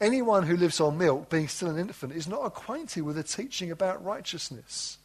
Anyone 0.00 0.44
who 0.44 0.56
lives 0.56 0.80
on 0.80 0.98
milk, 0.98 1.28
being 1.28 1.48
still 1.48 1.70
an 1.70 1.78
infant, 1.78 2.12
is 2.12 2.28
not 2.28 2.44
acquainted 2.44 3.02
with 3.02 3.16
the 3.16 3.22
teaching 3.22 3.70
about 3.70 4.04
righteousness. 4.04 4.98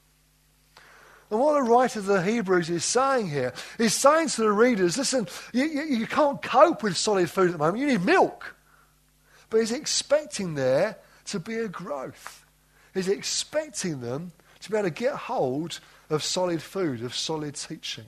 And 1.29 1.39
what 1.39 1.53
the 1.53 1.63
writer 1.63 1.99
of 1.99 2.05
the 2.05 2.21
Hebrews 2.21 2.69
is 2.69 2.85
saying 2.85 3.29
here 3.29 3.53
is 3.79 3.93
saying 3.93 4.29
to 4.29 4.41
the 4.41 4.51
readers, 4.51 4.97
listen, 4.97 5.27
you, 5.51 5.65
you, 5.65 5.83
you 5.83 6.07
can't 6.07 6.41
cope 6.41 6.83
with 6.83 6.95
solid 6.95 7.29
food 7.29 7.47
at 7.47 7.51
the 7.53 7.57
moment. 7.57 7.79
You 7.79 7.87
need 7.87 8.05
milk. 8.05 8.55
But 9.49 9.61
he's 9.61 9.71
expecting 9.71 10.55
there 10.55 10.97
to 11.25 11.39
be 11.39 11.55
a 11.55 11.67
growth. 11.67 12.45
He's 12.93 13.07
expecting 13.07 14.01
them 14.01 14.31
to 14.61 14.71
be 14.71 14.77
able 14.77 14.89
to 14.89 14.93
get 14.93 15.15
hold 15.15 15.79
of 16.09 16.23
solid 16.23 16.61
food, 16.61 17.03
of 17.03 17.15
solid 17.15 17.55
teaching. 17.55 18.05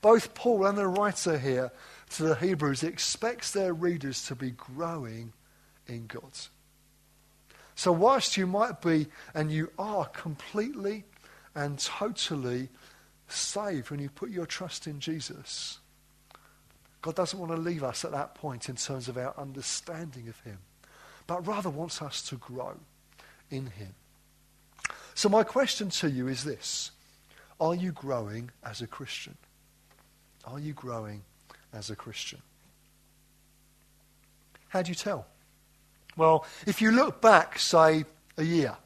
Both 0.00 0.34
Paul 0.34 0.66
and 0.66 0.78
the 0.78 0.86
writer 0.86 1.38
here 1.38 1.72
to 2.10 2.22
the 2.22 2.34
Hebrews 2.34 2.82
expects 2.82 3.52
their 3.52 3.72
readers 3.72 4.26
to 4.26 4.34
be 4.34 4.50
growing 4.50 5.32
in 5.86 6.06
God. 6.06 6.32
So 7.74 7.92
whilst 7.92 8.36
you 8.36 8.46
might 8.46 8.80
be 8.80 9.06
and 9.34 9.50
you 9.50 9.70
are 9.78 10.06
completely 10.06 11.04
and 11.58 11.76
totally 11.80 12.68
saved 13.26 13.90
when 13.90 13.98
you 13.98 14.08
put 14.08 14.30
your 14.30 14.46
trust 14.46 14.86
in 14.86 15.00
Jesus. 15.00 15.80
God 17.02 17.16
doesn't 17.16 17.38
want 17.38 17.50
to 17.50 17.58
leave 17.58 17.82
us 17.82 18.04
at 18.04 18.12
that 18.12 18.36
point 18.36 18.68
in 18.68 18.76
terms 18.76 19.08
of 19.08 19.18
our 19.18 19.34
understanding 19.36 20.28
of 20.28 20.38
Him, 20.40 20.58
but 21.26 21.44
rather 21.44 21.68
wants 21.68 22.00
us 22.00 22.22
to 22.28 22.36
grow 22.36 22.76
in 23.50 23.66
Him. 23.66 23.92
So, 25.14 25.28
my 25.28 25.42
question 25.42 25.90
to 25.90 26.08
you 26.08 26.28
is 26.28 26.44
this 26.44 26.92
Are 27.60 27.74
you 27.74 27.90
growing 27.90 28.52
as 28.62 28.80
a 28.80 28.86
Christian? 28.86 29.36
Are 30.44 30.60
you 30.60 30.74
growing 30.74 31.22
as 31.72 31.90
a 31.90 31.96
Christian? 31.96 32.40
How 34.68 34.82
do 34.82 34.90
you 34.90 34.94
tell? 34.94 35.26
Well, 36.16 36.46
if 36.66 36.80
you 36.80 36.92
look 36.92 37.20
back, 37.20 37.58
say, 37.58 38.04
a 38.36 38.44
year 38.44 38.76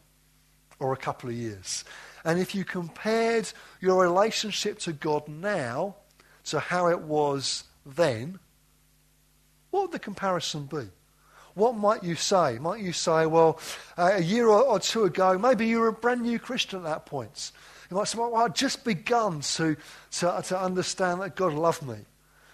or 0.78 0.94
a 0.94 0.96
couple 0.96 1.28
of 1.28 1.36
years, 1.36 1.84
and 2.24 2.38
if 2.38 2.54
you 2.54 2.64
compared 2.64 3.50
your 3.80 4.00
relationship 4.00 4.78
to 4.80 4.92
God 4.92 5.28
now 5.28 5.96
to 6.44 6.60
how 6.60 6.88
it 6.88 7.00
was 7.00 7.64
then, 7.84 8.38
what 9.70 9.82
would 9.82 9.92
the 9.92 9.98
comparison 9.98 10.66
be? 10.66 10.88
What 11.54 11.74
might 11.74 12.02
you 12.02 12.14
say? 12.14 12.58
Might 12.58 12.80
you 12.80 12.92
say, 12.92 13.26
well, 13.26 13.60
uh, 13.98 14.12
a 14.14 14.22
year 14.22 14.48
or, 14.48 14.62
or, 14.62 14.80
two 14.80 15.04
ago, 15.04 15.38
maybe 15.38 15.66
you 15.66 15.80
were 15.80 15.88
a 15.88 15.92
brand 15.92 16.22
new 16.22 16.38
Christian 16.38 16.78
at 16.78 16.84
that 16.84 17.06
point. 17.06 17.52
You 17.90 17.96
might 17.96 18.08
say, 18.08 18.18
well, 18.18 18.34
I'd 18.36 18.54
just 18.54 18.84
begun 18.84 19.40
to, 19.40 19.76
to, 20.12 20.42
to 20.46 20.58
understand 20.58 21.20
that 21.20 21.36
God 21.36 21.52
loved 21.52 21.82
me. 21.82 21.98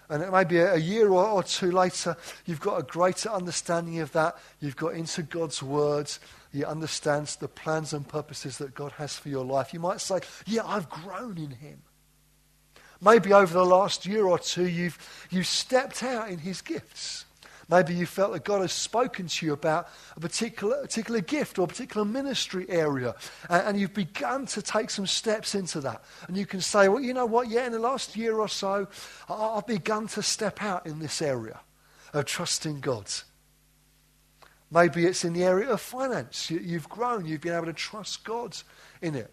And 0.09 0.31
maybe 0.31 0.57
a, 0.57 0.73
a 0.73 0.77
year 0.77 1.09
or, 1.09 1.25
or 1.25 1.43
two 1.43 1.71
later, 1.71 2.17
you've 2.45 2.59
got 2.59 2.79
a 2.79 2.83
greater 2.83 3.29
understanding 3.29 3.99
of 3.99 4.11
that. 4.13 4.37
You've 4.59 4.75
got 4.75 4.95
into 4.95 5.21
God's 5.23 5.61
words 5.61 6.19
he 6.51 6.65
understands 6.65 7.35
the 7.35 7.47
plans 7.47 7.93
and 7.93 8.07
purposes 8.07 8.57
that 8.57 8.73
God 8.73 8.93
has 8.93 9.17
for 9.17 9.29
your 9.29 9.45
life. 9.45 9.73
You 9.73 9.79
might 9.79 10.01
say, 10.01 10.19
Yeah, 10.45 10.65
I've 10.65 10.89
grown 10.89 11.37
in 11.37 11.51
him. 11.51 11.81
Maybe 13.01 13.31
over 13.31 13.53
the 13.53 13.65
last 13.65 14.05
year 14.05 14.25
or 14.25 14.39
two, 14.39 14.67
you've, 14.67 15.27
you've 15.29 15.47
stepped 15.47 16.03
out 16.03 16.29
in 16.29 16.39
his 16.39 16.61
gifts. 16.61 17.25
Maybe 17.69 17.93
you 17.93 18.07
felt 18.07 18.33
that 18.33 18.43
God 18.43 18.61
has 18.61 18.73
spoken 18.73 19.27
to 19.27 19.45
you 19.45 19.53
about 19.53 19.89
a 20.17 20.19
particular, 20.19 20.81
particular 20.81 21.21
gift 21.21 21.59
or 21.59 21.63
a 21.63 21.67
particular 21.67 22.03
ministry 22.03 22.65
area, 22.67 23.15
and, 23.47 23.67
and, 23.67 23.79
you've 23.79 23.93
begun 23.93 24.47
to 24.47 24.61
take 24.63 24.89
some 24.89 25.05
steps 25.05 25.53
into 25.53 25.79
that. 25.81 26.03
And 26.27 26.35
you 26.35 26.47
can 26.47 26.61
say, 26.61 26.87
Well, 26.87 27.01
you 27.01 27.13
know 27.13 27.27
what? 27.27 27.47
Yeah, 27.47 27.67
in 27.67 27.71
the 27.71 27.79
last 27.79 28.17
year 28.17 28.39
or 28.39 28.47
so, 28.47 28.87
I've 29.29 29.67
begun 29.67 30.07
to 30.09 30.23
step 30.23 30.63
out 30.63 30.87
in 30.87 30.97
this 30.97 31.21
area 31.21 31.59
of 32.11 32.25
trusting 32.25 32.79
God. 32.79 33.05
Maybe 34.71 35.05
it's 35.05 35.23
in 35.23 35.33
the 35.33 35.43
area 35.43 35.69
of 35.69 35.79
finance. 35.79 36.49
You, 36.49 36.73
have 36.73 36.89
grown, 36.89 37.25
you've 37.25 37.41
been 37.41 37.55
able 37.55 37.65
to 37.67 37.73
trust 37.73 38.23
God 38.23 38.55
in 39.01 39.15
it. 39.15 39.31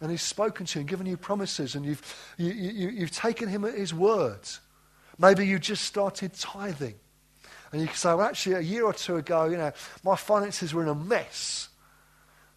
And 0.00 0.10
He's 0.10 0.22
spoken 0.22 0.64
to 0.66 0.78
you 0.78 0.80
and 0.80 0.88
given 0.88 1.06
you 1.06 1.18
promises, 1.18 1.74
and 1.74 1.84
you've, 1.84 2.34
you, 2.38 2.50
you, 2.50 2.88
you've 2.88 3.10
taken 3.12 3.48
Him 3.48 3.64
at 3.66 3.74
His 3.74 3.92
words. 3.92 4.60
Maybe 5.18 5.46
you 5.46 5.58
just 5.58 5.84
started 5.84 6.32
tithing. 6.32 6.94
And 7.72 7.80
you 7.80 7.86
can 7.86 7.96
say, 7.96 8.10
well, 8.10 8.26
actually, 8.26 8.56
a 8.56 8.60
year 8.60 8.84
or 8.84 8.92
two 8.92 9.16
ago, 9.16 9.46
you 9.46 9.56
know, 9.56 9.72
my 10.04 10.14
finances 10.14 10.74
were 10.74 10.82
in 10.82 10.88
a 10.88 10.94
mess. 10.94 11.70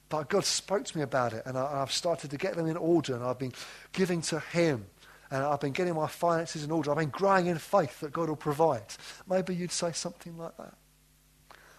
But 0.09 0.29
God 0.29 0.45
spoke 0.45 0.85
to 0.85 0.97
me 0.97 1.03
about 1.03 1.33
it, 1.33 1.43
and 1.45 1.57
I, 1.57 1.79
have 1.79 1.91
started 1.91 2.31
to 2.31 2.37
get 2.37 2.55
them 2.55 2.67
in 2.67 2.77
order, 2.77 3.15
and 3.15 3.23
I've 3.23 3.39
been 3.39 3.53
giving 3.93 4.21
to 4.23 4.39
Him, 4.39 4.85
and 5.31 5.43
I've 5.43 5.61
been 5.61 5.71
getting 5.71 5.95
my 5.95 6.07
finances 6.07 6.63
in 6.63 6.71
order. 6.71 6.91
I've 6.91 6.97
been 6.97 7.09
growing 7.09 7.47
in 7.47 7.57
faith 7.57 8.01
that 8.01 8.13
God 8.13 8.29
will 8.29 8.35
provide. 8.35 8.83
Maybe 9.27 9.55
you'd 9.55 9.71
say 9.71 9.93
something 9.93 10.37
like 10.37 10.55
that. 10.57 10.73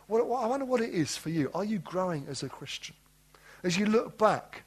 What, 0.07 0.23
I 0.23 0.47
wonder 0.47 0.67
what 0.67 0.81
it 0.81 0.95
is 0.95 1.17
for 1.17 1.31
you. 1.31 1.51
Are 1.55 1.65
you 1.65 1.79
growing 1.79 2.27
as 2.29 2.43
a 2.43 2.49
Christian? 2.49 2.95
As 3.63 3.77
you 3.77 3.87
look 3.87 4.19
back, 4.19 4.63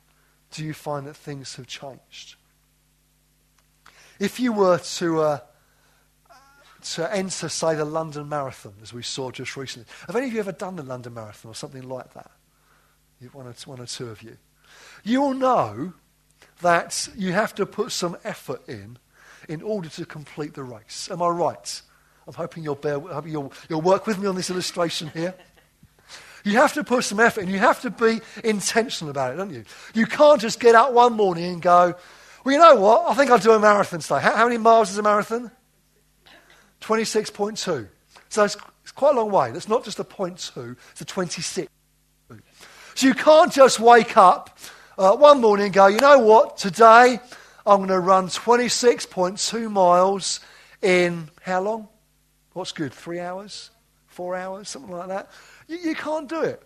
do 0.52 0.64
you 0.64 0.74
find 0.74 1.08
that 1.08 1.16
things 1.16 1.56
have 1.56 1.68
changed? 1.68 2.36
If 4.20 4.40
you 4.40 4.52
were 4.52 4.78
to, 4.78 5.22
uh, 5.22 5.40
to 6.82 7.14
enter, 7.14 7.50
say, 7.50 7.76
the 7.76 7.86
London 7.86 8.30
Marathon, 8.30 8.74
as 8.82 8.94
we 8.94 9.04
saw 9.04 9.32
just 9.32 9.56
recently, 9.58 9.88
have 10.08 10.16
any 10.16 10.28
of 10.28 10.34
you 10.34 10.40
ever 10.40 10.52
done 10.52 10.76
the 10.76 10.84
London 10.84 11.14
Marathon 11.14 11.52
or 11.52 11.56
something 11.56 11.88
like 11.88 12.14
that? 12.14 12.32
One 13.34 13.48
or, 13.48 13.54
one 13.66 13.80
or 13.80 13.86
two 13.86 14.10
of 14.10 14.22
you. 14.22 14.38
You'll 15.04 15.34
know 15.34 15.94
that 16.62 17.10
you 17.16 17.34
have 17.34 17.54
to 17.56 17.66
put 17.66 17.92
some 17.92 18.18
effort 18.24 18.68
in 18.68 18.98
in 19.48 19.62
order 19.62 19.90
to 19.90 20.06
complete 20.06 20.54
the 20.54 20.64
race. 20.64 21.10
Am 21.12 21.22
I 21.22 21.28
right? 21.28 21.82
I'm 22.28 22.34
hoping 22.34 22.64
you'll, 22.64 22.76
bear, 22.76 23.00
you'll, 23.26 23.52
you'll 23.68 23.82
work 23.82 24.06
with 24.06 24.20
me 24.20 24.28
on 24.28 24.36
this 24.36 24.50
illustration 24.50 25.10
here. 25.10 25.34
You 26.44 26.54
have 26.58 26.74
to 26.74 26.84
put 26.84 27.04
some 27.04 27.20
effort 27.20 27.42
and 27.42 27.52
you 27.52 27.60
have 27.60 27.82
to 27.82 27.90
be 27.90 28.22
intentional 28.44 29.12
about 29.12 29.34
it, 29.34 29.38
don't 29.38 29.52
you? 29.52 29.66
You 29.94 30.06
can't 30.06 30.40
just 30.40 30.60
get 30.60 30.76
up 30.76 30.94
one 30.94 31.14
morning 31.14 31.46
and 31.46 31.62
go, 31.62 31.96
well, 32.44 32.54
you 32.54 32.60
know 32.60 32.76
what? 32.76 33.10
I 33.10 33.14
think 33.16 33.32
I'll 33.32 33.40
do 33.40 33.52
a 33.52 33.60
marathon 33.60 34.00
today. 34.00 34.22
How, 34.22 34.36
how 34.36 34.46
many 34.46 34.58
miles 34.58 34.92
is 34.92 34.98
a 34.98 35.04
marathon? 35.04 35.52
26.2. 36.82 37.58
So 37.58 38.44
it's, 38.44 38.58
it's, 38.84 38.92
quite 38.92 39.16
a 39.16 39.18
long 39.18 39.32
way. 39.32 39.52
That's 39.52 39.70
not 39.70 39.84
just 39.84 40.00
a 40.00 40.04
point 40.04 40.52
two, 40.54 40.76
it's 40.92 41.02
a 41.02 41.06
26. 41.06 41.70
So 42.96 43.08
you 43.08 43.14
can't 43.14 43.52
just 43.52 43.80
wake 43.80 44.18
up 44.18 44.58
uh, 44.98 45.16
one 45.16 45.42
morning 45.42 45.68
and 45.68 45.74
go, 45.74 45.88
you 45.88 46.00
know 46.00 46.20
what? 46.20 46.58
Today 46.58 47.20
I'm 47.66 47.78
going 47.78 47.90
to 47.90 48.00
run 48.00 48.28
26.2 48.28 49.72
miles 49.72 50.40
in 50.82 51.30
how 51.42 51.62
long? 51.62 51.88
What's 52.54 52.72
good? 52.72 52.94
Three 52.94 53.20
hours? 53.20 53.72
Four 54.08 54.36
hours? 54.36 54.70
Something 54.70 54.92
like 54.92 55.08
that? 55.08 55.30
You, 55.68 55.78
you 55.78 55.96
can't 55.96 56.28
do 56.28 56.42
it. 56.42 56.62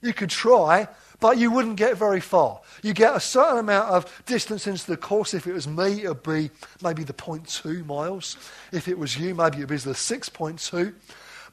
You 0.00 0.12
could 0.12 0.30
try, 0.30 0.88
but 1.20 1.38
you 1.38 1.50
wouldn't 1.50 1.76
get 1.76 1.96
very 1.96 2.20
far. 2.20 2.60
You 2.82 2.92
get 2.92 3.14
a 3.14 3.20
certain 3.20 3.58
amount 3.58 3.90
of 3.90 4.22
distance 4.26 4.66
into 4.66 4.86
the 4.86 4.96
course. 4.96 5.34
If 5.34 5.46
it 5.46 5.52
was 5.52 5.66
me, 5.66 6.04
it 6.04 6.08
would 6.08 6.22
be 6.22 6.50
maybe 6.82 7.04
the 7.04 7.12
0.2 7.12 7.84
miles. 7.86 8.36
If 8.72 8.88
it 8.88 8.98
was 8.98 9.16
you, 9.16 9.34
maybe 9.34 9.58
it 9.58 9.60
would 9.60 9.68
be 9.68 9.76
the 9.76 9.92
6.2. 9.92 10.94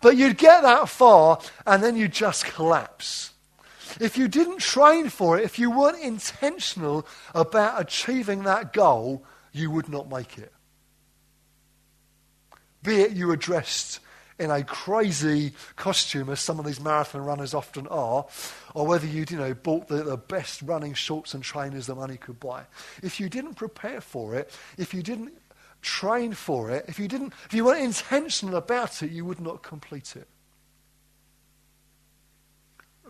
But 0.01 0.17
you'd 0.17 0.37
get 0.37 0.61
that 0.61 0.89
far, 0.89 1.39
and 1.65 1.81
then 1.81 1.95
you'd 1.95 2.13
just 2.13 2.45
collapse. 2.45 3.31
If 3.99 4.17
you 4.17 4.27
didn't 4.27 4.59
train 4.59 5.09
for 5.09 5.37
it, 5.37 5.45
if 5.45 5.57
you 5.57 5.71
weren't 5.71 6.03
intentional 6.03 7.07
about 7.33 7.79
achieving 7.79 8.43
that 8.43 8.73
goal, 8.73 9.23
you 9.51 9.71
would 9.71 9.89
not 9.89 10.09
make 10.09 10.37
it 10.37 10.51
be 12.85 13.01
it 13.01 13.11
you 13.11 13.27
were 13.27 13.35
dressed 13.35 13.99
in 14.37 14.51
a 14.51 14.63
crazy 14.63 15.53
costume, 15.75 16.29
as 16.29 16.39
some 16.39 16.59
of 16.59 16.65
these 16.65 16.79
marathon 16.79 17.23
runners 17.23 17.53
often 17.53 17.87
are, 17.87 18.25
or 18.73 18.85
whether 18.85 19.07
you, 19.07 19.25
you 19.29 19.37
know, 19.37 19.53
bought 19.53 19.87
the, 19.87 20.03
the 20.03 20.17
best 20.17 20.61
running 20.61 20.93
shorts 20.93 21.33
and 21.33 21.43
trainers 21.43 21.87
the 21.87 21.95
money 21.95 22.17
could 22.17 22.39
buy. 22.39 22.63
If 23.01 23.19
you 23.19 23.29
didn't 23.29 23.55
prepare 23.55 24.01
for 24.01 24.35
it, 24.35 24.51
if 24.77 24.93
you 24.93 25.01
didn't 25.01 25.33
train 25.81 26.33
for 26.33 26.69
it, 26.69 26.85
if 26.87 26.99
you, 26.99 27.07
didn't, 27.07 27.33
if 27.45 27.53
you 27.53 27.63
weren't 27.63 27.83
intentional 27.83 28.55
about 28.55 29.03
it, 29.03 29.11
you 29.11 29.23
would 29.23 29.39
not 29.39 29.63
complete 29.63 30.15
it. 30.15 30.27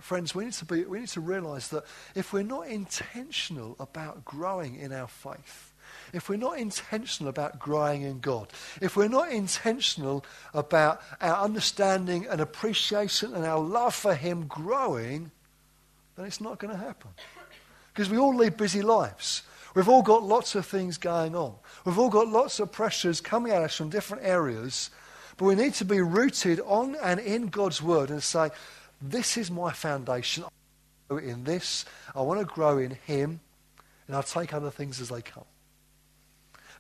friends, 0.02 0.36
we 0.36 0.46
need 0.46 0.54
to, 0.54 0.66
be, 0.66 0.84
we 0.86 1.00
need 1.00 1.10
to 1.10 1.22
realize 1.22 1.70
that 1.70 1.86
if 2.16 2.34
we're 2.34 2.44
not 2.44 2.68
intentional 2.68 3.76
about 3.80 4.26
growing 4.26 4.76
in 4.76 4.92
our 4.92 5.08
faith, 5.08 5.74
if 6.14 6.30
we're 6.30 6.38
not 6.38 6.58
intentional 6.58 7.30
about 7.30 7.60
growing 7.60 8.04
in 8.04 8.20
God, 8.20 8.48
if 8.82 8.96
we're 8.96 9.08
not 9.08 9.32
intentional 9.32 10.26
about 10.54 11.02
our 11.22 11.44
understanding 11.44 12.28
and 12.30 12.42
appreciation 12.42 13.34
and 13.34 13.46
our 13.46 13.60
love 13.60 13.96
for 13.96 14.16
Him 14.16 14.48
growing, 14.48 15.32
then 16.16 16.26
it's 16.26 16.42
not 16.42 16.60
going 16.60 16.72
to 16.72 16.84
happen. 16.84 17.12
Because 17.94 18.10
we 18.10 18.18
all 18.18 18.36
lead 18.36 18.58
busy 18.58 18.82
lives. 18.82 19.44
We've 19.74 19.90
all 19.90 20.02
got 20.02 20.24
lots 20.24 20.56
of 20.56 20.66
things 20.66 20.98
going 20.98 21.36
on. 21.36 21.54
We've 21.84 22.00
all 22.00 22.10
got 22.10 22.28
lots 22.28 22.60
of 22.60 22.72
pressures 22.72 23.20
coming 23.20 23.52
at 23.52 23.62
us 23.62 23.76
from 23.76 23.90
different 23.90 24.24
areas. 24.24 24.90
But 25.38 25.46
we 25.46 25.56
need 25.56 25.74
to 25.76 25.86
be 25.86 26.00
rooted 26.02 26.62
on 26.62 26.96
and 27.04 27.20
in 27.20 27.48
God's 27.48 27.82
Word 27.82 28.10
and 28.10 28.24
say, 28.24 28.52
this 29.02 29.38
is 29.38 29.52
my 29.52 29.74
foundation. 29.74 30.44
I 30.44 30.48
want 30.48 30.54
to 31.10 31.16
grow 31.26 31.34
in 31.34 31.44
this. 31.44 31.86
I 32.16 32.22
want 32.22 32.40
to 32.40 32.46
grow 32.46 32.78
in 32.78 32.92
Him. 33.06 33.42
And 34.08 34.16
I'll 34.16 34.24
take 34.24 34.54
other 34.54 34.72
things 34.72 35.02
as 35.02 35.10
they 35.10 35.22
come. 35.22 35.44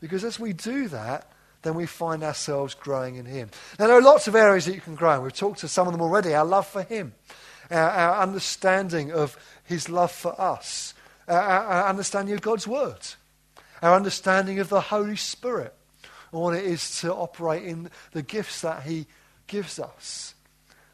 Because 0.01 0.23
as 0.23 0.39
we 0.39 0.53
do 0.53 0.87
that, 0.89 1.31
then 1.61 1.73
we 1.73 1.85
find 1.85 2.23
ourselves 2.23 2.75
growing 2.75 3.15
in 3.15 3.25
Him. 3.25 3.49
Now, 3.79 3.87
there 3.87 3.97
are 3.97 4.01
lots 4.01 4.27
of 4.27 4.35
areas 4.35 4.65
that 4.65 4.75
you 4.75 4.81
can 4.81 4.95
grow 4.95 5.15
in. 5.15 5.23
We've 5.23 5.33
talked 5.33 5.59
to 5.59 5.67
some 5.67 5.87
of 5.87 5.93
them 5.93 6.01
already. 6.01 6.33
Our 6.33 6.45
love 6.45 6.67
for 6.67 6.83
Him, 6.83 7.13
our, 7.71 7.89
our 7.89 8.21
understanding 8.21 9.11
of 9.11 9.35
His 9.63 9.89
love 9.89 10.11
for 10.11 10.39
us, 10.39 10.93
our, 11.27 11.39
our 11.39 11.89
understanding 11.89 12.35
of 12.35 12.41
God's 12.41 12.67
Word, 12.67 12.99
our 13.81 13.95
understanding 13.95 14.59
of 14.59 14.69
the 14.69 14.79
Holy 14.79 15.15
Spirit, 15.15 15.73
and 16.31 16.41
what 16.41 16.55
it 16.55 16.65
is 16.65 17.01
to 17.01 17.13
operate 17.13 17.63
in 17.63 17.89
the 18.11 18.21
gifts 18.21 18.61
that 18.61 18.83
He 18.83 19.07
gives 19.47 19.79
us. 19.79 20.35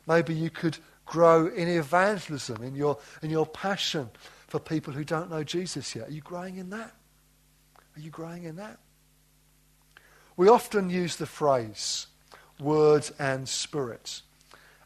Maybe 0.07 0.33
you 0.33 0.49
could 0.49 0.77
grow 1.05 1.47
in 1.47 1.67
evangelism, 1.67 2.63
in 2.63 2.75
your, 2.75 2.97
in 3.21 3.29
your 3.29 3.45
passion 3.45 4.09
for 4.47 4.59
people 4.59 4.93
who 4.93 5.03
don't 5.03 5.29
know 5.29 5.43
Jesus 5.43 5.93
yet. 5.95 6.07
Are 6.07 6.11
you 6.11 6.21
growing 6.21 6.55
in 6.55 6.69
that? 6.69 6.93
Are 7.95 7.99
you 7.99 8.09
growing 8.09 8.45
in 8.45 8.55
that? 8.55 8.77
We 10.41 10.49
often 10.49 10.89
use 10.89 11.17
the 11.17 11.27
phrase 11.27 12.07
word 12.59 13.07
and 13.19 13.47
spirit. 13.47 14.23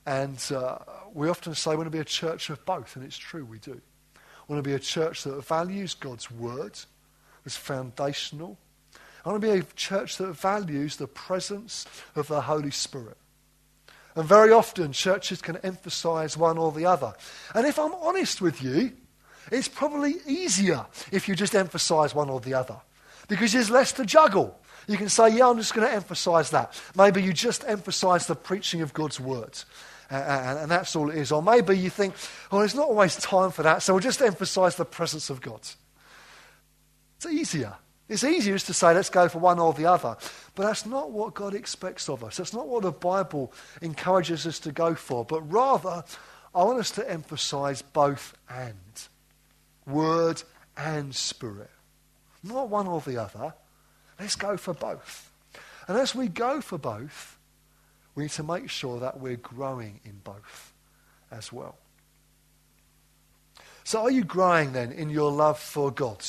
And 0.06 0.38
uh, 0.54 0.80
we 1.14 1.30
often 1.30 1.56
say 1.56 1.72
we 1.72 1.78
want 1.78 1.88
to 1.88 1.92
be 1.92 2.00
a 2.00 2.04
church 2.04 2.50
of 2.50 2.66
both, 2.66 2.98
and 2.98 3.06
it's 3.06 3.18
true, 3.18 3.46
we 3.46 3.60
do. 3.60 3.72
We 3.72 4.54
want 4.54 4.62
to 4.66 4.70
be 4.70 4.76
a 4.76 4.80
church 4.80 5.24
that 5.24 5.32
values 5.46 5.94
God's 5.94 6.30
word 6.30 6.78
as 7.46 7.56
foundational. 7.56 8.58
I 9.24 9.30
want 9.30 9.42
to 9.42 9.48
be 9.48 9.58
a 9.60 9.64
church 9.78 10.18
that 10.18 10.34
values 10.34 10.98
the 10.98 11.08
presence 11.08 11.86
of 12.18 12.28
the 12.28 12.42
Holy 12.42 12.72
Spirit. 12.72 13.16
And 14.14 14.28
very 14.28 14.52
often, 14.52 14.92
churches 14.92 15.42
can 15.42 15.56
emphasize 15.64 16.36
one 16.36 16.58
or 16.58 16.74
the 16.74 16.86
other. 16.86 17.14
And 17.54 17.66
if 17.66 17.80
I'm 17.80 17.94
honest 17.94 18.42
with 18.42 18.62
you, 18.62 18.92
it's 19.54 19.70
probably 19.70 20.16
easier 20.28 20.86
if 21.14 21.30
you 21.30 21.36
just 21.36 21.56
emphasize 21.56 22.14
one 22.14 22.30
or 22.30 22.42
the 22.42 22.56
other 22.56 22.76
because 23.28 23.54
there's 23.54 23.70
less 23.70 23.92
to 23.94 24.06
juggle. 24.06 24.60
You 24.88 24.98
can 24.98 25.10
say, 25.10 25.30
yeah, 25.30 25.48
I'm 25.48 25.58
just 25.58 25.74
going 25.74 25.88
to 25.88 25.94
emphasize 25.94 26.52
that. 26.52 26.80
Maybe 26.96 27.22
you 27.24 27.34
just 27.34 27.64
emphasize 27.68 28.28
the 28.28 28.36
preaching 28.36 28.82
of 28.82 28.94
God's 28.94 29.20
words. 29.20 29.66
And, 30.10 30.60
and, 30.60 30.72
that's 30.72 30.96
all 30.96 31.10
it 31.10 31.18
is. 31.18 31.32
Or 31.32 31.42
maybe 31.42 31.78
you 31.78 31.90
think, 31.90 32.14
oh, 32.52 32.60
there's 32.60 32.76
not 32.76 32.88
always 32.88 33.16
time 33.16 33.52
for 33.52 33.64
that, 33.64 33.82
so 33.82 33.94
we'll 33.94 34.02
just 34.02 34.22
emphasize 34.22 34.76
the 34.76 34.86
presence 34.86 35.32
of 35.32 35.42
God. 35.42 35.62
It's 37.18 37.26
easier. 37.26 37.74
It's 38.08 38.24
easier 38.24 38.54
just 38.54 38.68
to 38.68 38.74
say, 38.74 38.94
let's 38.94 39.10
go 39.10 39.28
for 39.28 39.40
one 39.40 39.58
or 39.58 39.74
the 39.74 39.88
other. 39.88 40.16
But 40.54 40.64
that's 40.68 40.86
not 40.86 41.12
what 41.12 41.34
God 41.34 41.56
expects 41.56 42.08
of 42.08 42.24
us. 42.24 42.38
That's 42.38 42.54
not 42.54 42.68
what 42.68 42.84
the 42.84 42.92
Bible 42.92 43.52
encourages 43.82 44.46
us 44.46 44.60
to 44.60 44.72
go 44.72 44.94
for. 44.94 45.26
But 45.26 45.42
rather, 45.52 46.04
I 46.54 46.64
want 46.64 46.80
us 46.80 46.92
to 46.92 47.10
emphasize 47.10 47.82
both 47.82 48.38
and 48.48 48.78
word 49.88 50.44
and 50.78 51.16
spirit. 51.16 51.72
Not 52.44 52.70
one 52.70 52.86
or 52.86 53.02
the 53.02 53.18
other. 53.22 53.56
Let's 54.20 54.36
go 54.36 54.58
for 54.58 54.74
both. 54.74 55.32
And 55.88 55.98
as 55.98 56.16
we 56.16 56.28
go 56.28 56.62
for 56.62 56.78
both, 56.78 57.38
we 58.16 58.24
need 58.24 58.32
to 58.32 58.44
make 58.44 58.70
sure 58.70 59.00
that 59.00 59.20
we're 59.20 59.36
growing 59.36 60.00
in 60.06 60.20
both 60.24 60.74
as 61.32 61.52
well. 61.52 61.78
So, 63.84 64.02
are 64.02 64.12
you 64.12 64.24
growing 64.24 64.72
then 64.72 64.92
in 64.92 65.10
your 65.10 65.32
love 65.32 65.60
for 65.60 65.92
God? 65.92 66.26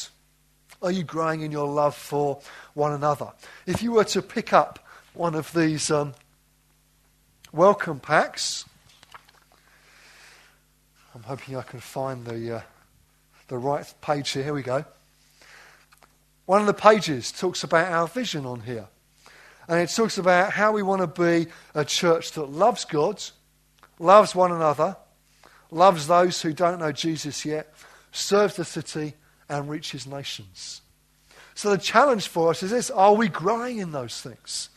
Are 0.82 0.90
you 0.90 1.04
growing 1.04 1.40
in 1.40 1.50
your 1.50 1.68
love 1.68 1.94
for 1.94 2.40
one 2.74 2.92
another? 2.92 3.32
If 3.66 3.82
you 3.82 3.92
were 3.92 4.04
to 4.04 4.20
pick 4.20 4.52
up 4.52 4.78
one 5.14 5.34
of 5.34 5.50
these 5.54 5.90
um, 5.90 6.12
welcome 7.52 7.98
packs, 7.98 8.66
I'm 11.14 11.22
hoping 11.22 11.56
I 11.56 11.62
can 11.62 11.80
find 11.80 12.26
the, 12.26 12.56
uh, 12.56 12.60
the 13.48 13.56
right 13.56 13.90
page 14.02 14.30
here. 14.30 14.44
Here 14.44 14.52
we 14.52 14.62
go. 14.62 14.84
One 16.46 16.60
of 16.60 16.66
the 16.66 16.74
pages 16.74 17.32
talks 17.32 17.64
about 17.64 17.92
our 17.92 18.08
vision 18.08 18.46
on 18.46 18.60
here. 18.60 18.86
And 19.68 19.80
it 19.80 19.88
talks 19.88 20.16
about 20.16 20.52
how 20.52 20.72
we 20.72 20.82
want 20.82 21.02
to 21.02 21.22
be 21.22 21.50
a 21.74 21.84
church 21.84 22.32
that 22.32 22.46
loves 22.46 22.84
God, 22.84 23.22
loves 23.98 24.34
one 24.34 24.52
another, 24.52 24.96
loves 25.72 26.06
those 26.06 26.40
who 26.40 26.52
don't 26.52 26.78
know 26.78 26.92
Jesus 26.92 27.44
yet, 27.44 27.74
serves 28.12 28.56
the 28.56 28.64
city, 28.64 29.14
and 29.48 29.68
reaches 29.68 30.06
nations. 30.06 30.82
So 31.54 31.70
the 31.70 31.78
challenge 31.78 32.28
for 32.28 32.50
us 32.50 32.62
is 32.62 32.70
this 32.70 32.90
are 32.90 33.14
we 33.14 33.28
growing 33.28 33.78
in 33.78 33.90
those 33.92 34.20
things? 34.20 34.68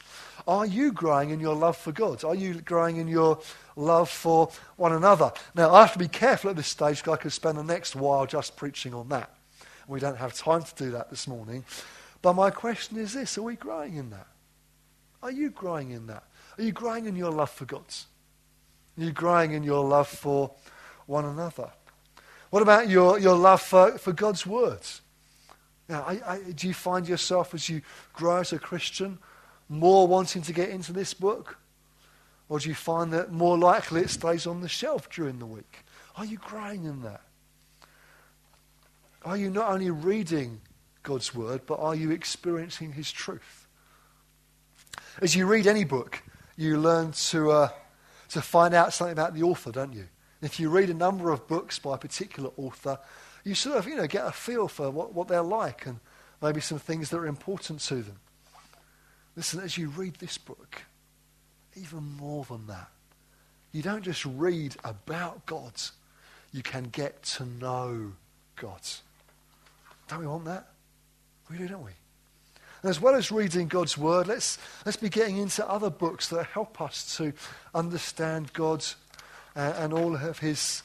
Are 0.48 0.66
you 0.66 0.92
growing 0.92 1.30
in 1.30 1.40
your 1.40 1.56
love 1.56 1.78
for 1.78 1.92
God? 1.92 2.24
Are 2.24 2.34
you 2.34 2.56
growing 2.56 2.98
in 2.98 3.08
your 3.08 3.40
love 3.76 4.10
for 4.10 4.50
one 4.78 4.94
another? 4.94 5.32
Now, 5.54 5.72
I 5.74 5.82
have 5.82 5.94
to 5.94 6.00
be 6.00 6.08
careful 6.08 6.50
at 6.50 6.56
this 6.56 6.68
stage 6.68 6.98
because 6.98 7.20
I 7.20 7.22
could 7.22 7.34
spend 7.34 7.58
the 7.58 7.64
next 7.64 7.96
while 7.96 8.26
just 8.26 8.56
preaching 8.56 8.96
on 8.96 9.10
that. 9.10 9.32
We 9.90 10.00
don't 10.00 10.18
have 10.18 10.36
time 10.36 10.62
to 10.62 10.76
do 10.76 10.92
that 10.92 11.10
this 11.10 11.28
morning. 11.28 11.66
But 12.22 12.34
my 12.34 12.52
question 12.52 12.98
is 12.98 13.14
this 13.14 13.38
are 13.38 13.42
we 13.42 13.56
growing 13.56 13.96
in 13.96 14.12
that? 14.12 14.28
Are 15.24 15.32
you 15.32 15.50
growing 15.50 15.92
in 15.92 16.08
that? 16.08 16.24
Are 16.58 16.64
you 16.64 16.72
growing 16.72 17.06
in 17.06 17.16
your 17.16 17.32
love 17.32 17.50
for 17.50 17.66
God? 17.66 17.84
Are 18.98 19.04
you 19.04 19.12
growing 19.12 19.54
in 19.54 19.64
your 19.64 19.84
love 19.84 20.08
for 20.08 20.52
one 21.08 21.26
another? 21.26 21.72
What 22.52 22.62
about 22.62 22.88
your, 22.88 23.20
your 23.20 23.36
love 23.36 23.62
for, 23.62 23.98
for 23.98 24.14
God's 24.14 24.46
words? 24.46 25.02
Now, 25.88 26.04
I, 26.04 26.22
I, 26.26 26.40
do 26.52 26.68
you 26.68 26.74
find 26.74 27.08
yourself 27.08 27.54
as 27.54 27.68
you 27.68 27.82
grow 28.14 28.38
as 28.38 28.54
a 28.54 28.60
Christian 28.60 29.18
more 29.70 30.08
wanting 30.08 30.44
to 30.44 30.54
get 30.54 30.70
into 30.70 30.94
this 30.94 31.14
book? 31.14 31.58
Or 32.48 32.60
do 32.60 32.70
you 32.70 32.76
find 32.76 33.12
that 33.14 33.32
more 33.32 33.58
likely 33.58 34.02
it 34.02 34.10
stays 34.10 34.46
on 34.46 34.62
the 34.62 34.70
shelf 34.70 35.10
during 35.10 35.40
the 35.40 35.46
week? 35.46 35.86
Are 36.16 36.26
you 36.26 36.38
growing 36.38 36.86
in 36.86 37.02
that? 37.04 37.22
Are 39.24 39.38
you 39.38 39.50
not 39.50 39.72
only 39.72 39.92
reading 39.92 40.62
God's 41.04 41.36
word, 41.36 41.62
but 41.66 41.80
are 41.80 41.96
you 41.96 42.12
experiencing 42.12 42.94
his 42.94 43.12
truth? 43.12 43.68
As 45.22 45.36
you 45.36 45.46
read 45.46 45.68
any 45.68 45.84
book, 45.84 46.24
you 46.56 46.78
learn 46.78 47.12
to, 47.12 47.52
uh, 47.52 47.70
to 48.30 48.42
find 48.42 48.74
out 48.74 48.94
something 48.94 49.12
about 49.12 49.34
the 49.34 49.44
author, 49.44 49.72
don't 49.72 49.94
you? 49.94 50.08
If 50.42 50.60
you 50.60 50.70
read 50.70 50.90
a 50.90 50.94
number 50.94 51.32
of 51.32 51.48
books 51.48 51.80
by 51.80 51.96
a 51.96 51.98
particular 51.98 52.52
author, 52.56 52.98
you 53.44 53.56
sort 53.56 53.78
of, 53.78 53.88
you 53.88 53.96
know, 53.96 54.08
get 54.08 54.26
a 54.26 54.32
feel 54.32 54.68
for 54.68 54.90
what, 54.90 55.14
what 55.14 55.28
they're 55.28 55.42
like 55.42 55.86
and 55.86 56.00
maybe 56.42 56.62
some 56.62 56.80
things 56.80 57.10
that 57.10 57.18
are 57.18 57.28
important 57.28 57.82
to 57.82 57.96
them. 57.96 58.20
Listen, 59.36 59.60
as 59.60 59.78
you 59.78 59.90
read 59.90 60.16
this 60.16 60.38
book, 60.38 60.84
even 61.76 62.04
more 62.18 62.46
than 62.46 62.68
that, 62.68 62.90
you 63.72 63.82
don't 63.82 64.04
just 64.04 64.26
read 64.26 64.76
about 64.84 65.46
God, 65.46 65.74
you 66.52 66.64
can 66.64 66.86
get 66.86 67.24
to 67.24 67.46
know 67.46 68.14
God. 68.56 68.82
Don't 70.10 70.20
we 70.20 70.28
want 70.28 70.46
that? 70.46 70.68
We 71.50 71.58
do, 71.58 71.68
don't 71.68 71.86
we? 71.86 71.92
And 72.82 72.90
as 72.90 73.00
well 73.00 73.16
as 73.16 73.32
reading 73.32 73.68
God's 73.68 73.98
Word, 73.98 74.28
let's, 74.28 74.58
let's 74.86 74.98
be 74.98 75.10
getting 75.10 75.38
into 75.38 75.68
other 75.70 75.90
books 75.90 76.30
that 76.30 76.46
help 76.48 76.82
us 76.82 77.16
to 77.18 77.34
understand 77.76 78.52
God 78.54 78.84
uh, 79.56 79.74
and 79.78 79.94
all 79.94 80.16
of 80.16 80.40
His, 80.40 80.82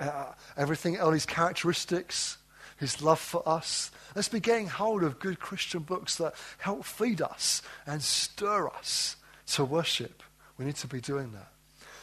uh, 0.00 0.26
everything, 0.56 1.00
all 1.00 1.12
His 1.12 1.26
characteristics, 1.26 2.36
His 2.76 3.00
love 3.00 3.20
for 3.20 3.42
us. 3.48 3.90
Let's 4.14 4.28
be 4.28 4.40
getting 4.40 4.66
hold 4.66 5.02
of 5.02 5.18
good 5.18 5.40
Christian 5.40 5.80
books 5.80 6.16
that 6.16 6.34
help 6.58 6.84
feed 6.84 7.22
us 7.22 7.62
and 7.86 8.02
stir 8.02 8.68
us 8.68 9.16
to 9.54 9.64
worship. 9.64 10.22
We 10.58 10.66
need 10.66 10.76
to 10.76 10.88
be 10.88 11.00
doing 11.00 11.32
that. 11.32 11.48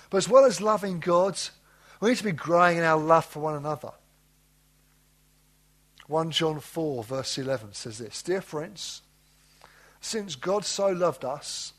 But 0.09 0.17
as 0.17 0.29
well 0.29 0.45
as 0.45 0.61
loving 0.61 0.99
God, 0.99 1.37
we 2.01 2.09
need 2.09 2.17
to 2.17 2.23
be 2.23 2.31
growing 2.31 2.77
in 2.77 2.83
our 2.83 2.99
love 2.99 3.25
for 3.25 3.41
one 3.41 3.55
another. 3.55 3.91
1 6.09 6.31
John 6.31 6.59
4, 6.59 7.03
verse 7.03 7.37
11 7.37 7.73
says 7.73 7.99
this 7.99 8.23
Dear 8.23 8.41
friends, 8.41 9.03
since 10.01 10.35
God 10.35 10.65
so 10.65 10.87
loved 10.87 11.23
us, 11.23 11.73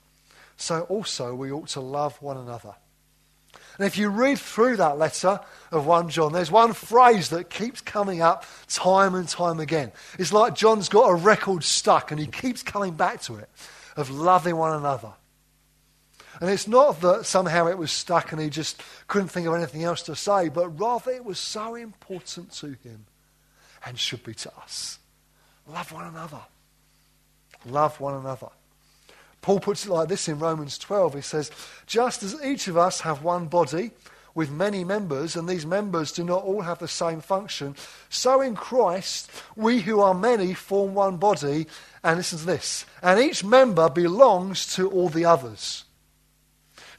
so 0.57 0.83
also 0.83 1.35
we 1.35 1.51
ought 1.51 1.67
to 1.71 1.81
love 1.81 2.17
one 2.23 2.37
another. 2.37 2.75
And 3.77 3.87
if 3.89 3.99
you 3.99 4.09
read 4.09 4.39
through 4.39 4.77
that 4.77 4.99
letter 4.99 5.41
of 5.73 5.85
1 5.85 6.11
John, 6.11 6.33
there's 6.33 6.51
one 6.51 6.75
phrase 6.75 7.31
that 7.31 7.51
keeps 7.51 7.81
coming 7.81 8.23
up 8.23 8.45
time 8.69 9.17
and 9.17 9.29
time 9.29 9.59
again. 9.59 9.91
It's 10.17 10.33
like 10.33 10.55
John's 10.55 10.89
got 10.89 11.11
a 11.11 11.15
record 11.15 11.65
stuck 11.65 12.13
and 12.13 12.21
he 12.21 12.29
keeps 12.29 12.63
coming 12.63 12.93
back 12.93 13.23
to 13.23 13.35
it 13.37 13.49
of 13.97 14.11
loving 14.11 14.57
one 14.57 14.79
another. 14.79 15.13
And 16.41 16.51
it's 16.51 16.69
not 16.69 17.01
that 17.01 17.27
somehow 17.27 17.67
it 17.67 17.79
was 17.79 17.91
stuck 17.91 18.31
and 18.31 18.41
he 18.41 18.49
just 18.49 18.81
couldn't 19.09 19.29
think 19.29 19.49
of 19.49 19.55
anything 19.55 19.83
else 19.83 20.03
to 20.03 20.15
say, 20.15 20.51
but 20.51 20.69
rather 20.79 21.11
it 21.11 21.25
was 21.25 21.41
so 21.41 21.75
important 21.75 22.53
to 22.53 22.77
him 22.85 23.07
and 23.85 23.99
should 23.99 24.25
be 24.25 24.35
to 24.35 24.53
us. 24.59 24.99
Love 25.67 25.93
one 25.93 26.07
another. 26.07 26.41
Love 27.67 28.01
one 28.01 28.15
another. 28.15 28.49
Paul 29.43 29.61
puts 29.61 29.87
it 29.87 29.91
like 29.91 30.09
this 30.09 30.29
in 30.29 30.39
Romans 30.39 30.79
12. 30.79 31.15
He 31.15 31.21
says, 31.21 31.51
Just 31.87 32.23
as 32.23 32.43
each 32.45 32.69
of 32.69 32.77
us 32.77 33.01
have 33.01 33.23
one 33.23 33.47
body 33.47 33.93
with 34.35 34.51
many 34.51 34.85
members, 34.85 35.35
and 35.35 35.49
these 35.49 35.67
members 35.67 36.13
do 36.13 36.25
not 36.25 36.45
all 36.45 36.63
have 36.63 36.79
the 36.79 36.89
same 36.89 37.21
function, 37.21 37.75
so 38.09 38.41
in 38.41 38.55
Christ 38.55 39.31
we 39.57 39.81
who 39.81 40.01
are 40.01 40.15
many 40.15 40.55
form 40.55 40.95
one 40.95 41.17
body. 41.17 41.67
And 42.03 42.17
listen 42.17 42.39
to 42.39 42.47
this. 42.47 42.87
And 43.03 43.21
each 43.21 43.45
member 43.45 43.91
belongs 43.91 44.75
to 44.77 44.91
all 44.91 45.11
the 45.11 45.27
others. 45.27 45.85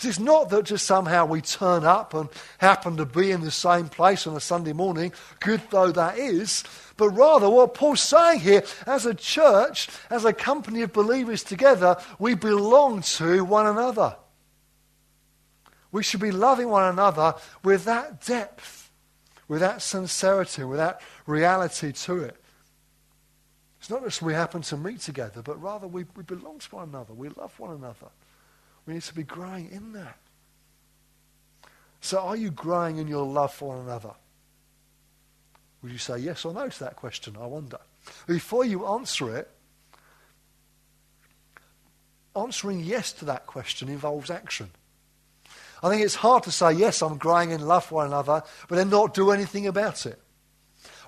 It's 0.04 0.20
not 0.20 0.50
that 0.50 0.66
just 0.66 0.86
somehow 0.86 1.26
we 1.26 1.42
turn 1.42 1.84
up 1.84 2.14
and 2.14 2.30
happen 2.58 2.98
to 2.98 3.06
be 3.06 3.32
in 3.32 3.42
the 3.42 3.52
same 3.52 3.90
place 3.90 4.26
on 4.26 4.36
a 4.36 4.40
Sunday 4.40 4.74
morning, 4.74 5.14
good 5.40 5.62
though 5.70 5.92
that 5.92 6.18
is, 6.18 6.64
but 6.98 7.10
rather 7.10 7.50
what 7.50 7.74
Paul's 7.74 8.02
saying 8.02 8.40
here, 8.40 8.64
as 8.86 9.06
a 9.06 9.14
church, 9.14 9.90
as 10.10 10.26
a 10.26 10.34
company 10.34 10.82
of 10.82 10.94
believers 10.94 11.44
together, 11.44 11.98
we 12.20 12.36
belong 12.36 13.02
to 13.02 13.44
one 13.44 13.68
another. 13.68 14.16
We 15.92 16.04
should 16.04 16.22
be 16.22 16.32
loving 16.32 16.70
one 16.70 16.86
another 16.86 17.36
with 17.64 17.86
that 17.86 18.26
depth, 18.26 18.90
with 19.48 19.60
that 19.60 19.82
sincerity, 19.82 20.64
with 20.64 20.78
that 20.78 21.02
reality 21.26 21.92
to 21.92 22.24
it. 22.24 22.38
It's 23.80 23.90
not 23.90 24.04
just 24.04 24.22
we 24.22 24.34
happen 24.34 24.62
to 24.62 24.78
meet 24.78 25.00
together, 25.02 25.42
but 25.42 25.62
rather 25.62 25.88
we, 25.88 26.06
we 26.16 26.24
belong 26.24 26.60
to 26.60 26.76
one 26.76 26.90
another. 26.90 27.14
We 27.14 27.30
love 27.30 27.60
one 27.60 27.76
another. 27.76 28.10
We 28.86 28.94
need 28.94 29.04
to 29.04 29.14
be 29.14 29.24
growing 29.24 29.70
in 29.72 29.94
that. 29.94 30.18
So, 32.02 32.20
are 32.20 32.36
you 32.36 32.50
growing 32.50 32.98
in 32.98 33.08
your 33.08 33.26
love 33.26 33.54
for 33.54 33.76
one 33.76 33.86
another? 33.86 34.14
Would 35.82 35.92
you 35.92 35.98
say 35.98 36.18
yes 36.18 36.46
or 36.46 36.54
no 36.54 36.68
to 36.68 36.80
that 36.84 36.96
question? 36.96 37.38
I 37.40 37.46
wonder. 37.46 37.78
Before 38.28 38.66
you 38.66 38.88
answer 38.88 39.36
it, 39.38 39.50
answering 42.36 42.84
yes 42.84 43.12
to 43.14 43.26
that 43.26 43.46
question 43.46 43.90
involves 43.90 44.30
action. 44.30 44.72
I 45.84 45.90
think 45.90 46.04
it's 46.04 46.16
hard 46.16 46.44
to 46.44 46.52
say, 46.52 46.74
yes, 46.74 47.02
I'm 47.02 47.18
growing 47.18 47.52
in 47.52 47.66
love 47.68 47.86
for 47.86 47.96
one 47.96 48.08
another, 48.08 48.44
but 48.68 48.76
then 48.76 48.90
not 48.90 49.14
do 49.14 49.32
anything 49.32 49.68
about 49.68 50.06
it. 50.06 50.20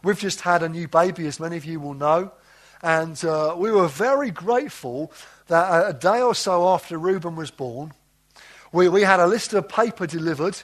We've 0.04 0.20
just 0.20 0.42
had 0.42 0.64
a 0.64 0.70
new 0.70 0.88
baby, 0.88 1.28
as 1.28 1.40
many 1.40 1.58
of 1.58 1.66
you 1.66 1.80
will 1.80 1.94
know, 1.94 2.32
and 2.84 3.24
uh, 3.24 3.56
we 3.58 3.72
were 3.72 3.88
very 3.88 4.30
grateful 4.30 5.12
that 5.48 5.90
a 5.90 5.94
day 5.94 6.22
or 6.22 6.36
so 6.36 6.68
after 6.68 6.98
Reuben 6.98 7.36
was 7.36 7.50
born, 7.50 7.94
we, 8.74 8.90
we 8.90 9.04
had 9.04 9.22
a 9.22 9.28
list 9.28 9.54
of 9.54 9.70
paper 9.70 10.06
delivered 10.06 10.62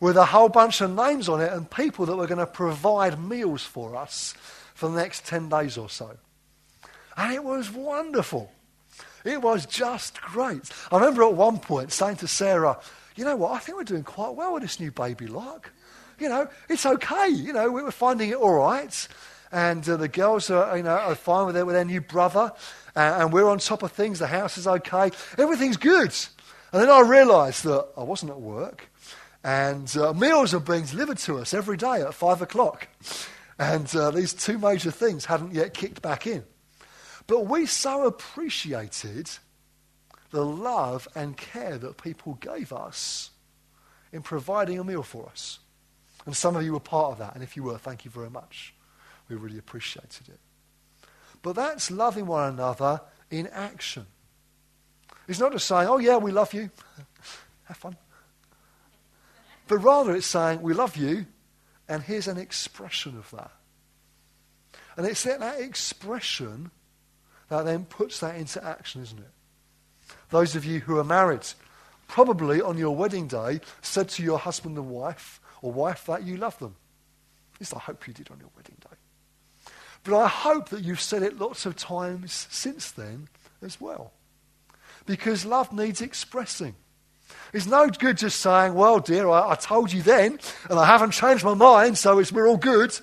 with 0.00 0.16
a 0.16 0.26
whole 0.26 0.50
bunch 0.50 0.82
of 0.82 0.94
names 0.94 1.28
on 1.28 1.40
it 1.40 1.52
and 1.52 1.70
people 1.70 2.04
that 2.06 2.16
were 2.16 2.26
going 2.26 2.38
to 2.38 2.46
provide 2.46 3.18
meals 3.18 3.62
for 3.62 3.96
us 3.96 4.34
for 4.74 4.90
the 4.90 4.96
next 4.96 5.26
10 5.26 5.48
days 5.48 5.78
or 5.78 5.88
so. 5.88 6.16
And 7.16 7.32
it 7.32 7.42
was 7.42 7.70
wonderful. 7.70 8.52
It 9.24 9.40
was 9.40 9.64
just 9.66 10.20
great. 10.20 10.62
I 10.90 10.96
remember 10.96 11.22
at 11.22 11.34
one 11.34 11.58
point 11.58 11.92
saying 11.92 12.16
to 12.16 12.28
Sarah, 12.28 12.78
you 13.16 13.24
know 13.24 13.36
what, 13.36 13.52
I 13.52 13.58
think 13.58 13.78
we're 13.78 13.84
doing 13.84 14.04
quite 14.04 14.34
well 14.34 14.54
with 14.54 14.62
this 14.62 14.80
new 14.80 14.90
baby 14.90 15.26
Lark. 15.26 15.72
You 16.18 16.28
know, 16.28 16.48
it's 16.68 16.84
okay. 16.84 17.28
You 17.28 17.54
know, 17.54 17.70
we 17.70 17.82
were 17.82 17.90
finding 17.90 18.30
it 18.30 18.36
all 18.36 18.54
right. 18.54 19.08
And 19.52 19.88
uh, 19.88 19.96
the 19.96 20.08
girls 20.08 20.50
are, 20.50 20.76
you 20.76 20.82
know, 20.82 20.90
are 20.90 21.14
fine 21.14 21.46
with 21.46 21.56
it 21.56 21.66
with 21.66 21.74
their 21.74 21.84
new 21.84 22.00
brother. 22.00 22.52
Uh, 22.94 23.18
and 23.18 23.32
we're 23.32 23.48
on 23.48 23.58
top 23.58 23.82
of 23.82 23.92
things. 23.92 24.18
The 24.18 24.26
house 24.26 24.58
is 24.58 24.66
okay. 24.66 25.10
Everything's 25.38 25.76
good. 25.76 26.14
And 26.72 26.82
then 26.82 26.90
I 26.90 27.00
realised 27.00 27.64
that 27.64 27.88
I 27.96 28.04
wasn't 28.04 28.30
at 28.30 28.40
work. 28.40 28.88
And 29.42 29.94
uh, 29.96 30.12
meals 30.12 30.54
are 30.54 30.60
being 30.60 30.84
delivered 30.84 31.18
to 31.18 31.38
us 31.38 31.54
every 31.54 31.76
day 31.76 32.02
at 32.02 32.14
five 32.14 32.42
o'clock. 32.42 32.88
And 33.58 33.94
uh, 33.96 34.10
these 34.10 34.32
two 34.32 34.58
major 34.58 34.90
things 34.90 35.24
hadn't 35.24 35.54
yet 35.54 35.74
kicked 35.74 36.02
back 36.02 36.26
in. 36.26 36.44
But 37.26 37.46
we 37.46 37.66
so 37.66 38.06
appreciated 38.06 39.30
the 40.30 40.44
love 40.44 41.08
and 41.14 41.36
care 41.36 41.76
that 41.78 42.02
people 42.02 42.34
gave 42.34 42.72
us 42.72 43.30
in 44.12 44.22
providing 44.22 44.78
a 44.78 44.84
meal 44.84 45.02
for 45.02 45.28
us. 45.28 45.58
And 46.26 46.36
some 46.36 46.56
of 46.56 46.62
you 46.62 46.72
were 46.72 46.80
part 46.80 47.12
of 47.12 47.18
that. 47.18 47.34
And 47.34 47.42
if 47.42 47.56
you 47.56 47.62
were, 47.62 47.78
thank 47.78 48.04
you 48.04 48.10
very 48.10 48.30
much. 48.30 48.74
We 49.30 49.36
really 49.36 49.58
appreciated 49.58 50.28
it. 50.28 50.40
But 51.40 51.54
that's 51.54 51.90
loving 51.90 52.26
one 52.26 52.52
another 52.52 53.00
in 53.30 53.46
action. 53.46 54.06
It's 55.28 55.38
not 55.38 55.52
just 55.52 55.66
saying, 55.66 55.88
oh, 55.88 55.98
yeah, 55.98 56.16
we 56.16 56.32
love 56.32 56.52
you. 56.52 56.70
Have 57.64 57.76
fun. 57.76 57.96
But 59.68 59.78
rather, 59.78 60.16
it's 60.16 60.26
saying, 60.26 60.60
we 60.60 60.74
love 60.74 60.96
you, 60.96 61.26
and 61.88 62.02
here's 62.02 62.26
an 62.26 62.36
expression 62.36 63.16
of 63.16 63.30
that. 63.30 63.52
And 64.96 65.06
it's 65.06 65.22
that, 65.22 65.38
that 65.38 65.60
expression 65.60 66.72
that 67.48 67.64
then 67.64 67.84
puts 67.84 68.18
that 68.20 68.34
into 68.34 68.62
action, 68.64 69.02
isn't 69.02 69.18
it? 69.18 70.14
Those 70.30 70.56
of 70.56 70.64
you 70.64 70.80
who 70.80 70.98
are 70.98 71.04
married, 71.04 71.46
probably 72.08 72.60
on 72.60 72.76
your 72.76 72.96
wedding 72.96 73.28
day, 73.28 73.60
said 73.80 74.08
to 74.10 74.22
your 74.24 74.38
husband 74.38 74.76
and 74.76 74.90
wife, 74.90 75.40
or 75.62 75.72
wife, 75.72 76.06
that 76.06 76.24
you 76.24 76.36
love 76.36 76.58
them. 76.58 76.74
At 77.54 77.60
least 77.60 77.76
I 77.76 77.78
hope 77.78 78.08
you 78.08 78.12
did 78.12 78.30
on 78.30 78.40
your 78.40 78.50
wedding 78.56 78.76
day. 78.80 78.96
But 80.04 80.16
I 80.16 80.28
hope 80.28 80.70
that 80.70 80.82
you've 80.82 81.00
said 81.00 81.22
it 81.22 81.38
lots 81.38 81.66
of 81.66 81.76
times 81.76 82.46
since 82.50 82.90
then 82.90 83.28
as 83.62 83.80
well. 83.80 84.12
Because 85.06 85.44
love 85.44 85.72
needs 85.72 86.00
expressing. 86.00 86.74
It's 87.52 87.66
no 87.66 87.88
good 87.88 88.18
just 88.18 88.40
saying, 88.40 88.74
well, 88.74 89.00
dear, 89.00 89.28
I, 89.28 89.52
I 89.52 89.54
told 89.56 89.92
you 89.92 90.02
then, 90.02 90.38
and 90.68 90.78
I 90.78 90.86
haven't 90.86 91.12
changed 91.12 91.44
my 91.44 91.54
mind, 91.54 91.98
so 91.98 92.18
it's, 92.18 92.32
we're 92.32 92.48
all 92.48 92.56
good. 92.56 92.98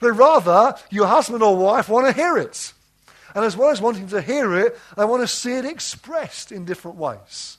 But 0.00 0.12
rather, 0.12 0.74
your 0.90 1.06
husband 1.06 1.42
or 1.42 1.56
wife 1.56 1.88
want 1.88 2.06
to 2.06 2.12
hear 2.12 2.36
it. 2.36 2.72
And 3.34 3.44
as 3.44 3.56
well 3.56 3.70
as 3.70 3.80
wanting 3.80 4.08
to 4.08 4.20
hear 4.20 4.58
it, 4.58 4.78
they 4.96 5.04
want 5.04 5.22
to 5.22 5.28
see 5.28 5.54
it 5.54 5.64
expressed 5.64 6.52
in 6.52 6.64
different 6.64 6.96
ways. 6.96 7.58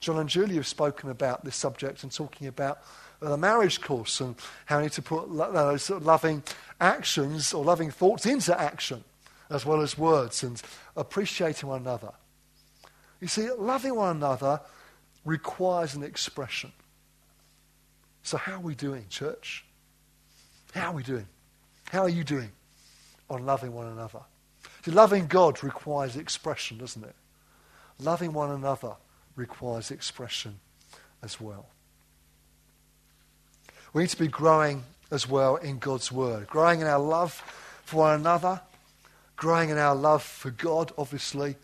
John 0.00 0.18
and 0.18 0.28
Julie 0.28 0.56
have 0.56 0.66
spoken 0.66 1.10
about 1.10 1.44
this 1.44 1.56
subject 1.56 2.02
and 2.02 2.12
talking 2.12 2.46
about 2.46 2.82
the 3.30 3.36
marriage 3.36 3.80
course 3.80 4.20
and 4.20 4.34
how 4.66 4.78
we 4.78 4.84
need 4.84 4.92
to 4.92 5.02
put 5.02 5.28
those 5.28 5.54
uh, 5.54 5.78
sort 5.78 6.00
of 6.00 6.06
loving 6.06 6.42
actions 6.80 7.54
or 7.54 7.64
loving 7.64 7.90
thoughts 7.90 8.26
into 8.26 8.58
action 8.58 9.04
as 9.50 9.66
well 9.66 9.80
as 9.82 9.96
words 9.96 10.42
and 10.42 10.60
appreciating 10.96 11.68
one 11.68 11.82
another. 11.82 12.12
You 13.20 13.28
see, 13.28 13.50
loving 13.50 13.94
one 13.94 14.16
another 14.16 14.60
requires 15.24 15.94
an 15.94 16.02
expression. 16.02 16.72
So, 18.22 18.36
how 18.36 18.54
are 18.54 18.60
we 18.60 18.74
doing, 18.74 19.06
church? 19.08 19.64
How 20.74 20.90
are 20.90 20.94
we 20.94 21.02
doing? 21.02 21.26
How 21.90 22.02
are 22.02 22.08
you 22.08 22.24
doing 22.24 22.50
on 23.28 23.44
loving 23.44 23.72
one 23.72 23.88
another? 23.88 24.20
See, 24.84 24.90
loving 24.90 25.26
God 25.26 25.62
requires 25.62 26.16
expression, 26.16 26.78
doesn't 26.78 27.04
it? 27.04 27.14
Loving 27.98 28.32
one 28.32 28.50
another 28.50 28.94
requires 29.36 29.90
expression 29.90 30.58
as 31.22 31.40
well. 31.40 31.66
We 33.92 34.02
need 34.02 34.10
to 34.10 34.18
be 34.18 34.28
growing 34.28 34.84
as 35.10 35.28
well 35.28 35.56
in 35.56 35.78
God's 35.78 36.10
Word, 36.10 36.46
growing 36.46 36.80
in 36.80 36.86
our 36.86 36.98
love 36.98 37.34
for 37.84 37.98
one 37.98 38.20
another, 38.20 38.60
growing 39.36 39.68
in 39.68 39.76
our 39.76 39.94
love 39.94 40.22
for 40.22 40.50
God, 40.50 40.92
obviously, 40.96 41.56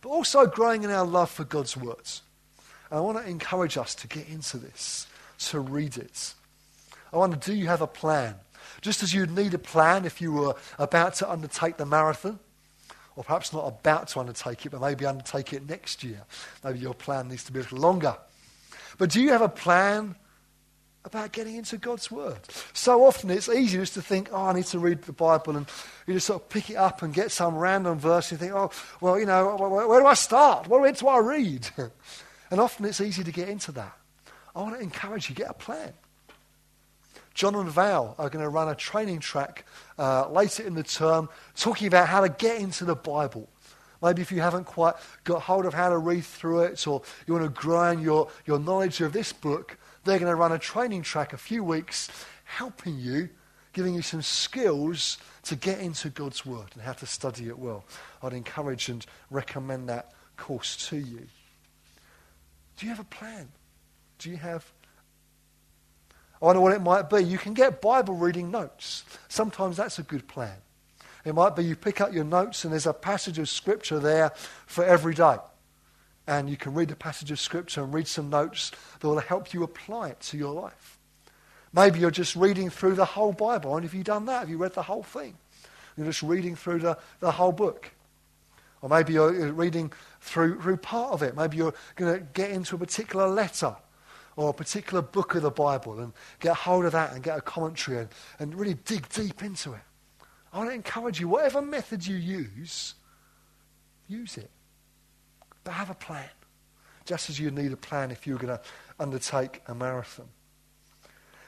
but 0.00 0.08
also 0.08 0.46
growing 0.46 0.82
in 0.82 0.90
our 0.90 1.04
love 1.04 1.30
for 1.30 1.44
God's 1.44 1.76
words. 1.76 2.22
And 2.90 2.98
I 2.98 3.02
want 3.02 3.18
to 3.18 3.28
encourage 3.28 3.76
us 3.76 3.94
to 3.96 4.08
get 4.08 4.28
into 4.28 4.56
this, 4.56 5.06
to 5.50 5.60
read 5.60 5.98
it. 5.98 6.32
I 7.12 7.18
wonder, 7.18 7.36
do 7.36 7.52
you 7.52 7.66
have 7.66 7.82
a 7.82 7.86
plan? 7.86 8.36
Just 8.80 9.02
as 9.02 9.12
you'd 9.12 9.30
need 9.30 9.52
a 9.52 9.58
plan 9.58 10.06
if 10.06 10.20
you 10.20 10.32
were 10.32 10.54
about 10.78 11.14
to 11.16 11.30
undertake 11.30 11.76
the 11.76 11.84
marathon, 11.86 12.38
or 13.16 13.24
perhaps 13.24 13.52
not 13.52 13.66
about 13.66 14.08
to 14.08 14.20
undertake 14.20 14.64
it, 14.64 14.70
but 14.70 14.80
maybe 14.80 15.04
undertake 15.04 15.52
it 15.52 15.68
next 15.68 16.02
year. 16.02 16.22
Maybe 16.64 16.78
your 16.78 16.94
plan 16.94 17.28
needs 17.28 17.44
to 17.44 17.52
be 17.52 17.60
a 17.60 17.62
little 17.62 17.78
longer. 17.78 18.16
But 18.96 19.10
do 19.10 19.20
you 19.20 19.30
have 19.30 19.42
a 19.42 19.48
plan 19.48 20.16
about 21.04 21.32
getting 21.32 21.56
into 21.56 21.76
God's 21.76 22.10
Word. 22.10 22.38
So 22.72 23.04
often 23.04 23.30
it's 23.30 23.48
easy 23.48 23.78
just 23.78 23.94
to 23.94 24.02
think, 24.02 24.30
oh, 24.32 24.46
I 24.46 24.52
need 24.54 24.64
to 24.66 24.78
read 24.78 25.02
the 25.02 25.12
Bible, 25.12 25.56
and 25.56 25.66
you 26.06 26.14
just 26.14 26.26
sort 26.26 26.42
of 26.42 26.48
pick 26.48 26.70
it 26.70 26.76
up 26.76 27.02
and 27.02 27.12
get 27.12 27.30
some 27.30 27.56
random 27.56 27.98
verse 27.98 28.30
and 28.30 28.40
think, 28.40 28.52
oh, 28.52 28.70
well, 29.00 29.18
you 29.18 29.26
know, 29.26 29.56
where, 29.56 30.00
do 30.00 30.06
I 30.06 30.14
start? 30.14 30.66
Where 30.66 30.90
do 30.90 31.08
I 31.08 31.18
read? 31.18 31.68
and 32.50 32.60
often 32.60 32.86
it's 32.86 33.00
easy 33.00 33.22
to 33.22 33.32
get 33.32 33.48
into 33.48 33.72
that. 33.72 33.96
I 34.56 34.62
want 34.62 34.76
to 34.76 34.80
encourage 34.80 35.28
you, 35.28 35.34
get 35.34 35.50
a 35.50 35.54
plan. 35.54 35.92
John 37.34 37.56
and 37.56 37.68
Val 37.68 38.14
are 38.16 38.30
going 38.30 38.44
to 38.44 38.48
run 38.48 38.68
a 38.68 38.76
training 38.76 39.18
track 39.18 39.66
uh, 39.98 40.30
later 40.30 40.62
in 40.62 40.74
the 40.74 40.84
term 40.84 41.28
talking 41.56 41.88
about 41.88 42.08
how 42.08 42.20
to 42.20 42.28
get 42.28 42.60
into 42.60 42.84
the 42.84 42.94
Bible. 42.94 43.48
Maybe 44.00 44.22
if 44.22 44.30
you 44.30 44.40
haven't 44.40 44.64
quite 44.64 44.94
got 45.24 45.42
hold 45.42 45.66
of 45.66 45.74
how 45.74 45.88
to 45.88 45.98
read 45.98 46.24
through 46.24 46.60
it 46.60 46.86
or 46.86 47.02
you 47.26 47.34
want 47.34 47.44
to 47.44 47.60
grow 47.60 47.90
in 47.90 48.00
your, 48.00 48.28
your 48.46 48.60
knowledge 48.60 49.00
of 49.00 49.12
this 49.12 49.32
book, 49.32 49.78
they're 50.04 50.18
going 50.18 50.30
to 50.30 50.36
run 50.36 50.52
a 50.52 50.58
training 50.58 51.02
track 51.02 51.32
a 51.32 51.38
few 51.38 51.64
weeks, 51.64 52.08
helping 52.44 52.98
you, 52.98 53.28
giving 53.72 53.94
you 53.94 54.02
some 54.02 54.22
skills 54.22 55.18
to 55.42 55.56
get 55.56 55.80
into 55.80 56.10
God's 56.10 56.44
Word 56.46 56.68
and 56.74 56.82
how 56.82 56.92
to 56.92 57.06
study 57.06 57.48
it 57.48 57.58
well. 57.58 57.84
I'd 58.22 58.32
encourage 58.32 58.88
and 58.88 59.04
recommend 59.30 59.88
that 59.88 60.12
course 60.36 60.88
to 60.88 60.96
you. 60.96 61.26
Do 62.76 62.86
you 62.86 62.90
have 62.90 63.00
a 63.00 63.04
plan? 63.04 63.48
Do 64.18 64.30
you 64.30 64.36
have 64.36 64.70
I 66.44 66.46
wonder 66.46 66.60
what 66.60 66.72
it 66.72 66.82
might 66.82 67.08
be. 67.08 67.24
You 67.24 67.38
can 67.38 67.54
get 67.54 67.80
Bible 67.80 68.16
reading 68.16 68.50
notes. 68.50 69.04
Sometimes 69.28 69.78
that's 69.78 69.98
a 69.98 70.02
good 70.02 70.28
plan. 70.28 70.56
It 71.24 71.34
might 71.34 71.56
be 71.56 71.64
you 71.64 71.74
pick 71.74 72.02
up 72.02 72.12
your 72.12 72.24
notes 72.24 72.64
and 72.64 72.72
there's 72.72 72.86
a 72.86 72.92
passage 72.92 73.38
of 73.38 73.48
Scripture 73.48 73.98
there 73.98 74.30
for 74.66 74.84
every 74.84 75.14
day. 75.14 75.36
And 76.26 76.48
you 76.48 76.56
can 76.56 76.74
read 76.74 76.90
a 76.90 76.96
passage 76.96 77.30
of 77.30 77.38
Scripture 77.38 77.82
and 77.82 77.92
read 77.92 78.08
some 78.08 78.30
notes 78.30 78.72
that 79.00 79.06
will 79.06 79.18
help 79.18 79.52
you 79.52 79.62
apply 79.62 80.08
it 80.08 80.20
to 80.20 80.38
your 80.38 80.54
life. 80.54 80.98
Maybe 81.72 81.98
you're 81.98 82.10
just 82.10 82.36
reading 82.36 82.70
through 82.70 82.94
the 82.94 83.04
whole 83.04 83.32
Bible. 83.32 83.76
And 83.76 83.84
have 83.84 83.94
you 83.94 84.04
done 84.04 84.26
that? 84.26 84.40
Have 84.40 84.50
you 84.50 84.56
read 84.56 84.74
the 84.74 84.82
whole 84.82 85.02
thing? 85.02 85.36
You're 85.96 86.06
just 86.06 86.22
reading 86.22 86.56
through 86.56 86.80
the, 86.80 86.98
the 87.20 87.32
whole 87.32 87.52
book. 87.52 87.90
Or 88.80 88.88
maybe 88.88 89.14
you're 89.14 89.52
reading 89.52 89.92
through, 90.20 90.60
through 90.60 90.76
part 90.78 91.12
of 91.12 91.22
it. 91.22 91.36
Maybe 91.36 91.56
you're 91.56 91.74
going 91.96 92.14
to 92.14 92.26
get 92.32 92.50
into 92.50 92.76
a 92.76 92.78
particular 92.78 93.26
letter 93.28 93.74
or 94.36 94.50
a 94.50 94.52
particular 94.52 95.02
book 95.02 95.34
of 95.34 95.42
the 95.42 95.50
Bible 95.50 95.98
and 96.00 96.12
get 96.40 96.56
hold 96.56 96.84
of 96.84 96.92
that 96.92 97.12
and 97.12 97.22
get 97.22 97.38
a 97.38 97.40
commentary 97.40 97.98
and, 97.98 98.08
and 98.38 98.54
really 98.54 98.74
dig 98.84 99.08
deep 99.10 99.42
into 99.42 99.72
it. 99.72 99.80
I 100.52 100.58
want 100.58 100.70
to 100.70 100.74
encourage 100.74 101.18
you, 101.20 101.28
whatever 101.28 101.62
method 101.62 102.06
you 102.06 102.16
use, 102.16 102.94
use 104.08 104.36
it. 104.36 104.50
But 105.64 105.72
have 105.72 105.90
a 105.90 105.94
plan. 105.94 106.28
Just 107.06 107.28
as 107.28 107.38
you 107.38 107.50
need 107.50 107.72
a 107.72 107.76
plan 107.76 108.10
if 108.10 108.26
you're 108.26 108.38
going 108.38 108.56
to 108.56 108.60
undertake 108.98 109.62
a 109.66 109.74
marathon. 109.74 110.28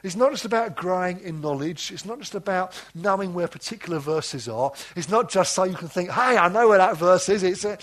It's 0.02 0.16
not 0.16 0.30
just 0.30 0.44
about 0.44 0.76
growing 0.76 1.20
in 1.20 1.40
knowledge. 1.40 1.90
It's 1.90 2.04
not 2.04 2.18
just 2.18 2.34
about 2.34 2.80
knowing 2.94 3.34
where 3.34 3.48
particular 3.48 3.98
verses 3.98 4.48
are. 4.48 4.72
It's 4.94 5.08
not 5.08 5.30
just 5.30 5.52
so 5.52 5.64
you 5.64 5.74
can 5.74 5.88
think, 5.88 6.10
hey, 6.10 6.36
I 6.36 6.48
know 6.48 6.68
where 6.68 6.78
that 6.78 6.96
verse 6.96 7.28
is. 7.28 7.42
It's 7.42 7.64
a, 7.64 7.78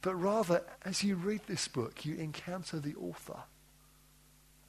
but 0.00 0.14
rather, 0.14 0.62
as 0.84 1.02
you 1.02 1.16
read 1.16 1.42
this 1.46 1.68
book, 1.68 2.04
you 2.06 2.14
encounter 2.16 2.78
the 2.78 2.94
author 2.94 3.38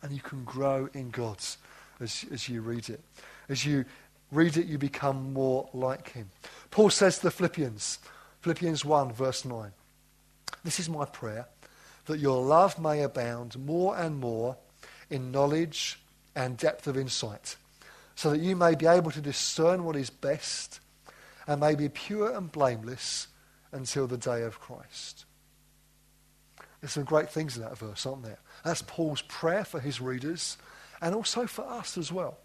and 0.02 0.12
you 0.12 0.22
can 0.22 0.44
grow 0.44 0.90
in 0.94 1.10
God 1.10 1.38
as, 2.00 2.26
as 2.32 2.50
you 2.50 2.62
read 2.62 2.90
it. 2.90 3.02
As 3.48 3.66
you 3.66 3.86
read 4.32 4.58
it, 4.58 4.66
you 4.66 4.78
become 4.78 5.34
more 5.34 5.70
like 5.74 6.12
Him. 6.12 6.30
Paul 6.72 6.90
says 6.90 7.18
to 7.18 7.24
the 7.24 7.32
Philippians, 7.32 8.00
Philippians 8.42 8.84
1, 8.84 9.14
verse 9.14 9.46
9, 9.46 9.72
This 10.64 10.80
is 10.80 10.90
my 10.90 11.06
prayer, 11.06 11.48
that 12.06 12.20
your 12.20 12.44
love 12.44 12.80
may 12.80 13.02
abound 13.02 13.58
more 13.58 13.98
and 13.98 14.20
more 14.20 14.58
in 15.10 15.32
knowledge 15.32 16.00
and 16.36 16.58
depth 16.58 16.88
of 16.88 16.98
insight, 16.98 17.56
so 18.16 18.30
that 18.30 18.42
you 18.42 18.56
may 18.56 18.76
be 18.76 18.86
able 18.86 19.12
to 19.12 19.22
discern 19.22 19.84
what 19.84 19.96
is 19.96 20.10
best 20.10 20.80
and 21.48 21.60
may 21.60 21.76
be 21.76 21.90
pure 21.90 22.36
and 22.36 22.52
blameless 22.52 23.28
until 23.72 24.08
the 24.08 24.18
day 24.18 24.44
of 24.44 24.60
Christ. 24.60 25.26
There's 26.82 26.94
some 26.94 27.04
great 27.04 27.30
things 27.30 27.58
in 27.58 27.64
that 27.64 27.78
verse, 27.78 28.06
aren't 28.06 28.24
there? 28.24 28.40
That's 28.64 28.82
Paul's 28.84 29.22
prayer 29.24 29.66
for 29.66 29.80
his 29.80 30.00
readers 30.00 30.58
and 31.02 31.14
also 31.16 31.46
for 31.46 31.66
us 31.66 31.98
as 31.98 32.12
well. 32.12 32.38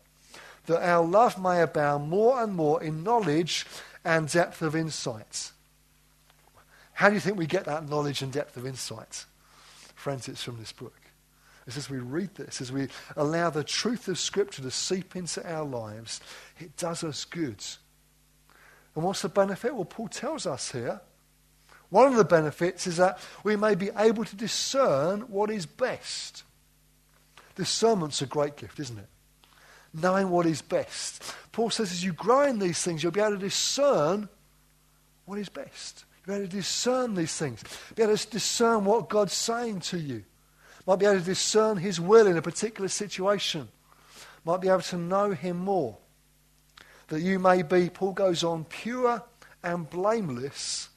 That 0.66 0.82
our 0.82 1.04
love 1.04 1.40
may 1.40 1.60
abound 1.60 2.08
more 2.08 2.42
and 2.42 2.54
more 2.54 2.82
in 2.82 3.02
knowledge 3.04 3.66
and 4.04 4.28
depth 4.28 4.62
of 4.62 4.74
insight. 4.74 5.52
How 6.94 7.08
do 7.08 7.14
you 7.14 7.20
think 7.20 7.36
we 7.36 7.46
get 7.46 7.66
that 7.66 7.88
knowledge 7.88 8.22
and 8.22 8.32
depth 8.32 8.56
of 8.56 8.66
insight? 8.66 9.26
Friends, 9.94 10.28
it's 10.28 10.42
from 10.42 10.58
this 10.58 10.72
book. 10.72 10.94
It's 11.66 11.76
as 11.76 11.88
we 11.88 11.98
read 11.98 12.34
this, 12.34 12.60
as 12.60 12.70
we 12.70 12.88
allow 13.16 13.50
the 13.50 13.64
truth 13.64 14.08
of 14.08 14.18
Scripture 14.18 14.62
to 14.62 14.70
seep 14.70 15.16
into 15.16 15.46
our 15.50 15.64
lives, 15.64 16.20
it 16.58 16.76
does 16.76 17.02
us 17.02 17.24
good. 17.24 17.64
And 18.94 19.04
what's 19.04 19.22
the 19.22 19.28
benefit? 19.28 19.74
Well, 19.74 19.84
Paul 19.84 20.08
tells 20.08 20.46
us 20.46 20.72
here 20.72 21.00
one 21.90 22.08
of 22.08 22.16
the 22.16 22.24
benefits 22.24 22.86
is 22.86 22.96
that 22.96 23.18
we 23.44 23.56
may 23.56 23.74
be 23.74 23.90
able 23.96 24.24
to 24.24 24.36
discern 24.36 25.22
what 25.22 25.50
is 25.50 25.66
best. 25.66 26.42
Discernment's 27.54 28.20
a 28.20 28.26
great 28.26 28.56
gift, 28.56 28.80
isn't 28.80 28.98
it? 28.98 29.08
Knowing 29.92 30.28
what 30.30 30.44
is 30.44 30.60
best. 30.60 31.22
Paul 31.52 31.70
says 31.70 31.92
as 31.92 32.04
you 32.04 32.12
grow 32.12 32.42
in 32.42 32.58
these 32.58 32.82
things, 32.82 33.02
you'll 33.02 33.12
be 33.12 33.20
able 33.20 33.32
to 33.32 33.38
discern 33.38 34.28
what 35.24 35.38
is 35.38 35.48
best. 35.48 36.04
Be 36.26 36.32
able 36.32 36.44
to 36.44 36.50
discern 36.50 37.14
these 37.14 37.36
things. 37.36 37.62
Be 37.94 38.02
able 38.02 38.16
to 38.16 38.28
discern 38.28 38.84
what 38.84 39.08
God's 39.08 39.34
saying 39.34 39.80
to 39.80 39.98
you. 39.98 40.24
Might 40.86 40.98
be 40.98 41.06
able 41.06 41.20
to 41.20 41.24
discern 41.24 41.76
his 41.76 42.00
will 42.00 42.26
in 42.26 42.36
a 42.36 42.42
particular 42.42 42.88
situation. 42.88 43.68
Might 44.44 44.60
be 44.60 44.68
able 44.68 44.80
to 44.82 44.96
know 44.96 45.32
him 45.32 45.58
more. 45.58 45.96
That 47.08 47.20
you 47.20 47.38
may 47.38 47.62
be, 47.62 47.90
Paul 47.90 48.12
goes 48.12 48.44
on, 48.44 48.64
pure 48.64 49.22
and 49.62 49.88
blameless 49.88 50.88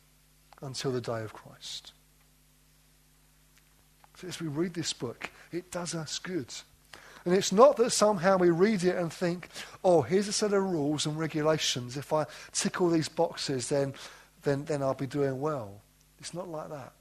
until 0.62 0.92
the 0.92 1.02
day 1.02 1.22
of 1.22 1.34
Christ. 1.34 1.94
So 4.16 4.28
as 4.28 4.40
we 4.40 4.48
read 4.48 4.74
this 4.74 4.94
book, 4.94 5.30
it 5.52 5.72
does 5.72 5.94
us 5.94 6.20
good. 6.20 6.54
And 7.26 7.36
it's 7.36 7.52
not 7.52 7.76
that 7.78 7.92
somehow 7.92 8.38
we 8.38 8.50
read 8.50 8.84
it 8.84 8.96
and 8.96 9.12
think, 9.12 9.50
oh, 9.84 10.02
here's 10.02 10.28
a 10.28 10.34
set 10.34 10.54
of 10.54 10.64
rules 10.64 11.06
and 11.06 11.20
regulations. 11.20 11.98
If 11.98 12.14
I 12.14 12.26
tick 12.54 12.82
all 12.82 12.90
these 12.90 13.10
boxes, 13.10 13.70
then, 13.70 13.94
then, 14.44 14.66
then 14.66 14.82
I'll 14.82 14.94
be 14.94 15.08
doing 15.08 15.40
well. 15.40 15.82
It's 16.20 16.34
not 16.34 16.50
like 16.50 16.70
that. 16.70 16.94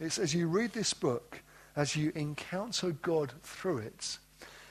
It's 0.00 0.18
as 0.18 0.34
you 0.34 0.48
read 0.48 0.72
this 0.72 0.94
book, 0.94 1.42
as 1.76 1.96
you 1.96 2.12
encounter 2.14 2.90
God 2.90 3.32
through 3.42 3.78
it, 3.78 4.18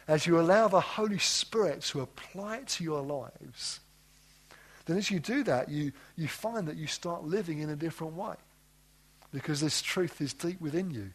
as 0.08 0.28
you 0.28 0.40
allow 0.40 0.68
the 0.68 0.82
Holy 0.82 1.20
Spirit 1.20 1.82
to 1.84 2.02
apply 2.02 2.58
it 2.58 2.68
to 2.68 2.84
your 2.84 3.02
lives, 3.02 3.80
then 4.86 4.98
as 4.98 5.10
you 5.10 5.20
do 5.20 5.44
that, 5.44 5.70
you, 5.70 5.92
you 6.16 6.28
find 6.28 6.68
that 6.68 6.76
you 6.76 6.88
start 6.88 7.24
living 7.24 7.60
in 7.60 7.70
a 7.70 7.76
different 7.76 8.14
way. 8.14 8.36
Because 9.32 9.62
this 9.62 9.82
truth 9.82 10.20
is 10.20 10.34
deep 10.34 10.60
within 10.60 10.92
you 10.92 11.12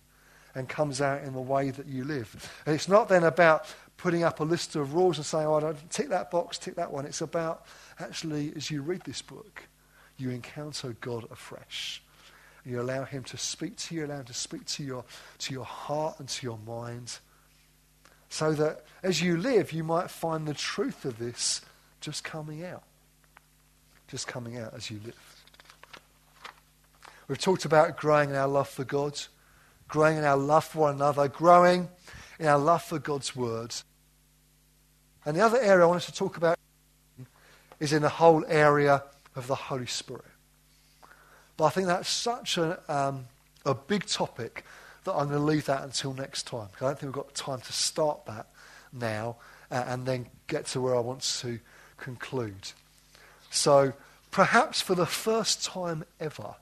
and 0.54 0.66
comes 0.68 1.02
out 1.02 1.22
in 1.22 1.34
the 1.34 1.40
way 1.40 1.70
that 1.70 1.86
you 1.86 2.04
live. 2.04 2.50
And 2.64 2.74
it's 2.74 2.88
not 2.88 3.10
then 3.10 3.24
about 3.24 3.66
putting 3.98 4.22
up 4.22 4.40
a 4.40 4.44
list 4.44 4.74
of 4.76 4.94
rules 4.94 5.18
and 5.18 5.26
saying, 5.26 5.46
oh, 5.46 5.56
I 5.56 5.60
don't 5.60 5.90
tick 5.90 6.08
that 6.08 6.30
box, 6.30 6.56
tick 6.56 6.76
that 6.76 6.90
one. 6.90 7.04
It's 7.04 7.20
about 7.20 7.66
actually, 7.98 8.54
as 8.56 8.70
you 8.70 8.80
read 8.80 9.02
this 9.02 9.20
book, 9.20 9.62
you 10.18 10.30
encounter 10.30 10.96
God 11.00 11.26
afresh. 11.30 12.02
You 12.64 12.80
allow 12.80 13.04
him 13.04 13.22
to 13.24 13.36
speak 13.36 13.76
to 13.76 13.94
you, 13.94 14.06
allow 14.06 14.18
him 14.18 14.24
to 14.24 14.34
speak 14.34 14.64
to 14.66 14.82
your, 14.82 15.04
to 15.38 15.54
your 15.54 15.64
heart 15.64 16.18
and 16.18 16.28
to 16.28 16.46
your 16.46 16.58
mind. 16.66 17.18
So 18.28 18.52
that 18.54 18.84
as 19.02 19.22
you 19.22 19.36
live, 19.36 19.72
you 19.72 19.84
might 19.84 20.10
find 20.10 20.48
the 20.48 20.54
truth 20.54 21.04
of 21.04 21.18
this 21.18 21.60
just 22.00 22.24
coming 22.24 22.64
out 22.64 22.82
just 24.08 24.26
coming 24.26 24.58
out 24.58 24.74
as 24.74 24.90
you 24.90 25.00
live. 25.04 25.44
We've 27.28 27.38
talked 27.38 27.64
about 27.64 27.96
growing 27.96 28.30
in 28.30 28.36
our 28.36 28.46
love 28.46 28.68
for 28.68 28.84
God, 28.84 29.20
growing 29.88 30.16
in 30.16 30.24
our 30.24 30.36
love 30.36 30.64
for 30.64 30.80
one 30.80 30.94
another, 30.94 31.28
growing 31.28 31.88
in 32.38 32.46
our 32.46 32.58
love 32.58 32.82
for 32.82 32.98
God's 32.98 33.34
words. 33.34 33.84
And 35.24 35.36
the 35.36 35.40
other 35.40 35.58
area 35.58 35.84
I 35.84 35.88
wanted 35.88 36.06
to 36.06 36.14
talk 36.14 36.36
about 36.36 36.56
is 37.80 37.92
in 37.92 38.02
the 38.02 38.08
whole 38.08 38.44
area 38.46 39.02
of 39.36 39.46
the 39.46 39.54
Holy 39.54 39.86
Spirit. 39.86 40.24
But 41.56 41.64
I 41.64 41.70
think 41.70 41.86
that's 41.86 42.08
such 42.08 42.58
a, 42.58 42.80
um, 42.92 43.26
a 43.64 43.74
big 43.74 44.06
topic 44.06 44.64
that 45.04 45.12
I'm 45.12 45.28
going 45.28 45.38
to 45.38 45.44
leave 45.44 45.66
that 45.66 45.82
until 45.84 46.12
next 46.12 46.46
time. 46.46 46.68
I 46.80 46.84
don't 46.84 46.98
think 46.98 47.14
we've 47.14 47.24
got 47.24 47.34
time 47.34 47.60
to 47.60 47.72
start 47.72 48.26
that 48.26 48.48
now 48.92 49.36
uh, 49.70 49.84
and 49.86 50.04
then 50.04 50.26
get 50.48 50.66
to 50.66 50.80
where 50.80 50.96
I 50.96 51.00
want 51.00 51.22
to 51.40 51.60
conclude. 51.96 52.72
So 53.50 53.92
perhaps 54.30 54.80
for 54.80 54.94
the 54.94 55.06
first 55.06 55.64
time 55.64 56.04
ever, 56.20 56.56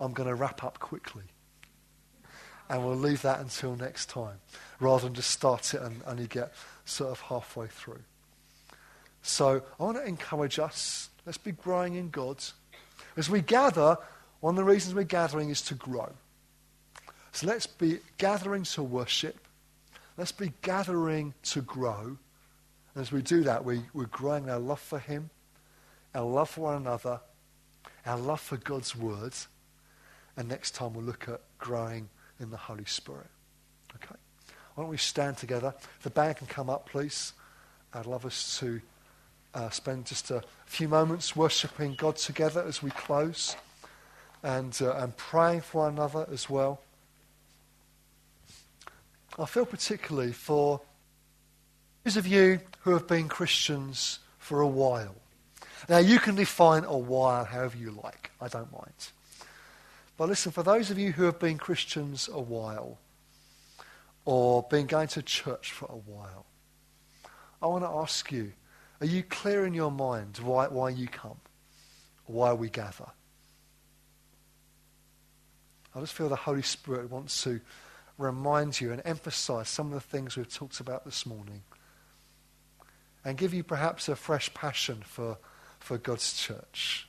I'm 0.00 0.12
going 0.12 0.28
to 0.28 0.34
wrap 0.34 0.64
up 0.64 0.78
quickly. 0.78 1.24
And 2.68 2.84
we'll 2.84 2.96
leave 2.96 3.22
that 3.22 3.40
until 3.40 3.76
next 3.76 4.08
time, 4.08 4.38
rather 4.80 5.04
than 5.04 5.14
just 5.14 5.30
start 5.30 5.74
it 5.74 5.82
and 5.82 6.02
only 6.06 6.26
get 6.26 6.54
sort 6.84 7.10
of 7.10 7.20
halfway 7.20 7.66
through. 7.66 8.00
So 9.22 9.62
I 9.78 9.82
want 9.82 9.98
to 9.98 10.04
encourage 10.04 10.58
us. 10.58 11.10
Let's 11.26 11.38
be 11.38 11.52
growing 11.52 11.94
in 11.94 12.10
God. 12.10 12.42
As 13.16 13.30
we 13.30 13.40
gather, 13.40 13.96
one 14.40 14.54
of 14.54 14.56
the 14.56 14.64
reasons 14.64 14.94
we're 14.94 15.04
gathering 15.04 15.50
is 15.50 15.62
to 15.62 15.74
grow. 15.74 16.10
So 17.32 17.46
let's 17.46 17.66
be 17.66 18.00
gathering 18.18 18.64
to 18.64 18.82
worship. 18.82 19.36
Let's 20.16 20.32
be 20.32 20.52
gathering 20.62 21.34
to 21.44 21.62
grow. 21.62 22.16
And 22.94 23.00
as 23.00 23.12
we 23.12 23.22
do 23.22 23.42
that, 23.44 23.64
we, 23.64 23.82
we're 23.94 24.06
growing 24.06 24.50
our 24.50 24.58
love 24.58 24.80
for 24.80 24.98
Him 24.98 25.30
our 26.14 26.24
love 26.24 26.50
for 26.50 26.62
one 26.62 26.76
another, 26.76 27.20
our 28.06 28.18
love 28.18 28.40
for 28.40 28.56
God's 28.56 28.94
words, 28.94 29.48
and 30.36 30.48
next 30.48 30.72
time 30.72 30.94
we'll 30.94 31.04
look 31.04 31.28
at 31.28 31.40
growing 31.58 32.08
in 32.40 32.50
the 32.50 32.56
Holy 32.56 32.84
Spirit. 32.84 33.28
Okay? 33.96 34.14
Why 34.74 34.82
don't 34.82 34.90
we 34.90 34.96
stand 34.96 35.36
together? 35.36 35.74
The 36.02 36.10
band 36.10 36.36
can 36.36 36.46
come 36.46 36.70
up, 36.70 36.88
please. 36.88 37.32
I'd 37.92 38.06
love 38.06 38.24
us 38.24 38.58
to 38.60 38.80
uh, 39.54 39.70
spend 39.70 40.06
just 40.06 40.30
a 40.30 40.42
few 40.66 40.88
moments 40.88 41.36
worshipping 41.36 41.94
God 41.94 42.16
together 42.16 42.64
as 42.66 42.82
we 42.82 42.90
close 42.90 43.56
and, 44.42 44.76
uh, 44.80 44.94
and 44.96 45.16
praying 45.16 45.60
for 45.60 45.82
one 45.82 45.94
another 45.94 46.26
as 46.32 46.48
well. 46.48 46.80
I 49.38 49.46
feel 49.46 49.64
particularly 49.64 50.32
for 50.32 50.80
those 52.04 52.16
of 52.16 52.26
you 52.26 52.60
who 52.80 52.92
have 52.92 53.06
been 53.06 53.28
Christians 53.28 54.18
for 54.38 54.60
a 54.60 54.66
while. 54.66 55.14
Now, 55.88 55.98
you 55.98 56.18
can 56.18 56.34
define 56.34 56.84
a 56.84 56.98
while 56.98 57.44
however 57.44 57.76
you 57.76 57.90
like. 57.90 58.30
I 58.40 58.48
don't 58.48 58.72
mind. 58.72 59.10
But 60.16 60.28
listen, 60.28 60.52
for 60.52 60.62
those 60.62 60.90
of 60.90 60.98
you 60.98 61.12
who 61.12 61.24
have 61.24 61.38
been 61.38 61.58
Christians 61.58 62.28
a 62.32 62.40
while, 62.40 62.98
or 64.24 64.62
been 64.64 64.86
going 64.86 65.08
to 65.08 65.22
church 65.22 65.72
for 65.72 65.86
a 65.86 65.96
while, 65.96 66.46
I 67.60 67.66
want 67.66 67.84
to 67.84 67.88
ask 67.88 68.30
you, 68.30 68.52
are 69.02 69.06
you 69.06 69.24
clear 69.24 69.66
in 69.66 69.74
your 69.74 69.90
mind 69.90 70.38
why, 70.38 70.68
why 70.68 70.90
you 70.90 71.08
come? 71.08 71.38
Why 72.26 72.52
we 72.52 72.70
gather? 72.70 73.08
I 75.92 75.98
just 75.98 76.12
feel 76.12 76.28
the 76.28 76.36
Holy 76.36 76.62
Spirit 76.62 77.10
wants 77.10 77.42
to 77.42 77.60
remind 78.16 78.80
you 78.80 78.92
and 78.92 79.02
emphasize 79.04 79.68
some 79.68 79.88
of 79.88 79.94
the 79.94 80.00
things 80.00 80.36
we've 80.36 80.48
talked 80.48 80.78
about 80.78 81.04
this 81.04 81.26
morning. 81.26 81.64
And 83.24 83.36
give 83.36 83.52
you 83.52 83.64
perhaps 83.64 84.08
a 84.08 84.14
fresh 84.14 84.54
passion 84.54 85.02
for, 85.04 85.36
for 85.80 85.98
God's 85.98 86.34
church 86.34 87.08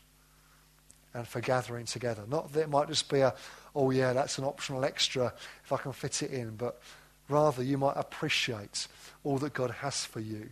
and 1.13 1.27
for 1.27 1.41
gathering 1.41 1.85
together. 1.85 2.23
Not 2.27 2.53
that 2.53 2.61
it 2.61 2.69
might 2.69 2.87
just 2.87 3.07
be 3.07 3.19
a, 3.19 3.35
oh 3.75 3.91
yeah, 3.91 4.13
that's 4.13 4.39
an 4.39 4.45
optional 4.45 4.83
extra 4.83 5.31
if 5.63 5.71
I 5.71 5.77
can 5.77 5.93
fit 5.93 6.23
it 6.23 6.31
in, 6.31 6.55
but 6.55 6.81
rather 7.29 7.61
you 7.61 7.77
might 7.77 7.97
appreciate 7.97 8.87
all 9.23 9.37
that 9.37 9.53
God 9.53 9.69
has 9.69 10.03
for 10.05 10.21
you 10.21 10.49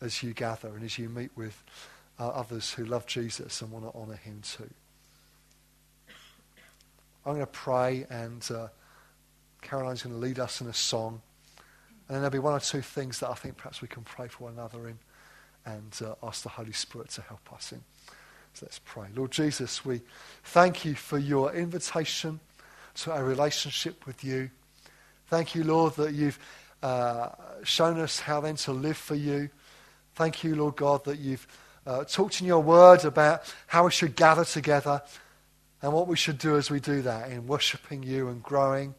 as 0.00 0.22
you 0.22 0.32
gather 0.32 0.68
and 0.68 0.84
as 0.84 0.98
you 0.98 1.08
meet 1.08 1.30
with 1.36 1.62
uh, 2.18 2.28
others 2.28 2.72
who 2.72 2.84
love 2.84 3.06
Jesus 3.06 3.62
and 3.62 3.70
want 3.70 3.84
to 3.84 3.98
honour 3.98 4.16
him 4.16 4.40
too. 4.42 4.68
I'm 7.26 7.34
going 7.34 7.40
to 7.40 7.46
pray 7.46 8.06
and 8.08 8.48
uh, 8.50 8.68
Caroline's 9.62 10.02
going 10.02 10.14
to 10.14 10.20
lead 10.20 10.38
us 10.38 10.60
in 10.60 10.66
a 10.68 10.74
song. 10.74 11.20
And 12.08 12.16
then 12.16 12.22
there'll 12.22 12.30
be 12.30 12.38
one 12.38 12.54
or 12.54 12.60
two 12.60 12.82
things 12.82 13.20
that 13.20 13.30
I 13.30 13.34
think 13.34 13.56
perhaps 13.56 13.82
we 13.82 13.88
can 13.88 14.02
pray 14.02 14.28
for 14.28 14.44
one 14.44 14.54
another 14.54 14.88
in 14.88 14.98
and 15.64 16.00
uh, 16.04 16.14
ask 16.26 16.42
the 16.42 16.48
Holy 16.48 16.72
Spirit 16.72 17.10
to 17.10 17.22
help 17.22 17.52
us 17.52 17.72
in. 17.72 17.80
So 18.54 18.66
let's 18.66 18.80
pray. 18.80 19.06
Lord 19.14 19.30
Jesus, 19.30 19.84
we 19.84 20.00
thank 20.44 20.84
you 20.84 20.94
for 20.94 21.18
your 21.18 21.52
invitation 21.54 22.40
to 22.96 23.12
a 23.12 23.22
relationship 23.22 24.06
with 24.06 24.24
you. 24.24 24.50
Thank 25.28 25.54
you, 25.54 25.62
Lord, 25.62 25.94
that 25.94 26.12
you've 26.12 26.38
uh, 26.82 27.28
shown 27.62 28.00
us 28.00 28.18
how 28.20 28.40
then 28.40 28.56
to 28.56 28.72
live 28.72 28.96
for 28.96 29.14
you. 29.14 29.50
Thank 30.14 30.44
you, 30.44 30.56
Lord 30.56 30.76
God, 30.76 31.04
that 31.04 31.18
you've 31.18 31.46
uh, 31.86 32.04
talked 32.04 32.40
in 32.40 32.46
your 32.46 32.60
word 32.60 33.04
about 33.04 33.42
how 33.66 33.84
we 33.84 33.90
should 33.90 34.16
gather 34.16 34.44
together 34.44 35.02
and 35.82 35.92
what 35.92 36.08
we 36.08 36.16
should 36.16 36.38
do 36.38 36.56
as 36.56 36.70
we 36.70 36.80
do 36.80 37.02
that 37.02 37.30
in 37.30 37.46
worshipping 37.46 38.02
you 38.02 38.28
and 38.28 38.42
growing 38.42 38.94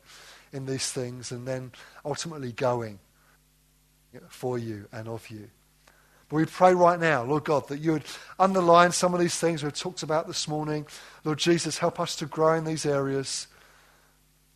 in 0.52 0.66
these 0.66 0.92
things 0.92 1.32
and 1.32 1.48
then 1.48 1.72
ultimately 2.04 2.52
going 2.52 3.00
for 4.30 4.58
you 4.58 4.88
and 4.92 5.08
of 5.08 5.30
you. 5.30 5.50
But 6.30 6.38
we 6.38 6.46
pray 6.46 6.74
right 6.74 7.00
now, 7.00 7.24
Lord 7.24 7.44
God, 7.44 7.68
that 7.68 7.80
you 7.80 7.94
would 7.94 8.06
underline 8.40 8.92
some 8.92 9.14
of 9.14 9.20
these 9.20 9.38
things 9.38 9.64
we've 9.64 9.74
talked 9.74 10.02
about 10.02 10.28
this 10.28 10.48
morning. 10.48 10.88
Lord 11.24 11.40
Jesus, 11.40 11.78
help 11.78 12.00
us 12.00 12.16
to 12.18 12.26
grow 12.26 12.56
in 12.56 12.64
these 12.64 12.86
areas. 12.86 13.48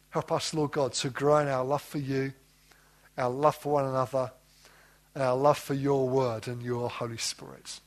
Help 0.10 0.32
us, 0.32 0.54
Lord 0.54 0.72
God, 0.72 0.94
to 0.94 1.10
grow 1.10 1.40
in 1.40 1.50
our 1.50 1.66
love 1.66 1.82
for 1.82 1.98
you, 1.98 2.32
our 3.18 3.30
love 3.30 3.56
for 3.56 3.74
one 3.74 3.86
another, 3.86 4.32
and 5.16 5.24
our 5.24 5.36
love 5.36 5.58
for 5.58 5.74
your 5.74 6.08
word 6.08 6.48
and 6.48 6.62
your 6.62 6.90
Holy 6.90 7.18
Spirit. 7.18 7.80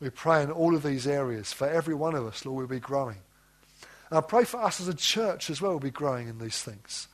We 0.00 0.10
pray 0.10 0.42
in 0.42 0.50
all 0.50 0.74
of 0.74 0.82
these 0.82 1.06
areas 1.06 1.52
for 1.52 1.68
every 1.68 1.94
one 1.94 2.14
of 2.14 2.26
us, 2.26 2.44
Lord, 2.44 2.58
we'll 2.58 2.66
be 2.66 2.80
growing. 2.80 3.18
And 4.10 4.18
I 4.18 4.20
pray 4.20 4.44
for 4.44 4.60
us 4.60 4.80
as 4.80 4.88
a 4.88 4.94
church 4.94 5.48
as 5.50 5.62
well, 5.62 5.72
we'll 5.72 5.80
be 5.80 5.90
growing 5.90 6.28
in 6.28 6.38
these 6.38 6.62
things. 6.62 7.06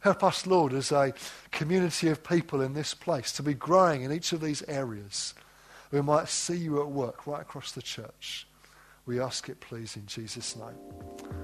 Help 0.00 0.22
us, 0.22 0.46
Lord, 0.46 0.72
as 0.74 0.92
a 0.92 1.14
community 1.50 2.08
of 2.08 2.22
people 2.22 2.60
in 2.60 2.74
this 2.74 2.94
place 2.94 3.32
to 3.32 3.42
be 3.42 3.54
growing 3.54 4.02
in 4.02 4.12
each 4.12 4.32
of 4.32 4.40
these 4.40 4.62
areas. 4.68 5.34
We 5.90 6.02
might 6.02 6.28
see 6.28 6.56
you 6.56 6.80
at 6.80 6.88
work 6.88 7.26
right 7.26 7.40
across 7.40 7.72
the 7.72 7.82
church. 7.82 8.46
We 9.06 9.18
ask 9.18 9.48
it, 9.48 9.60
please, 9.60 9.96
in 9.96 10.06
Jesus' 10.06 10.56
name. 10.56 11.43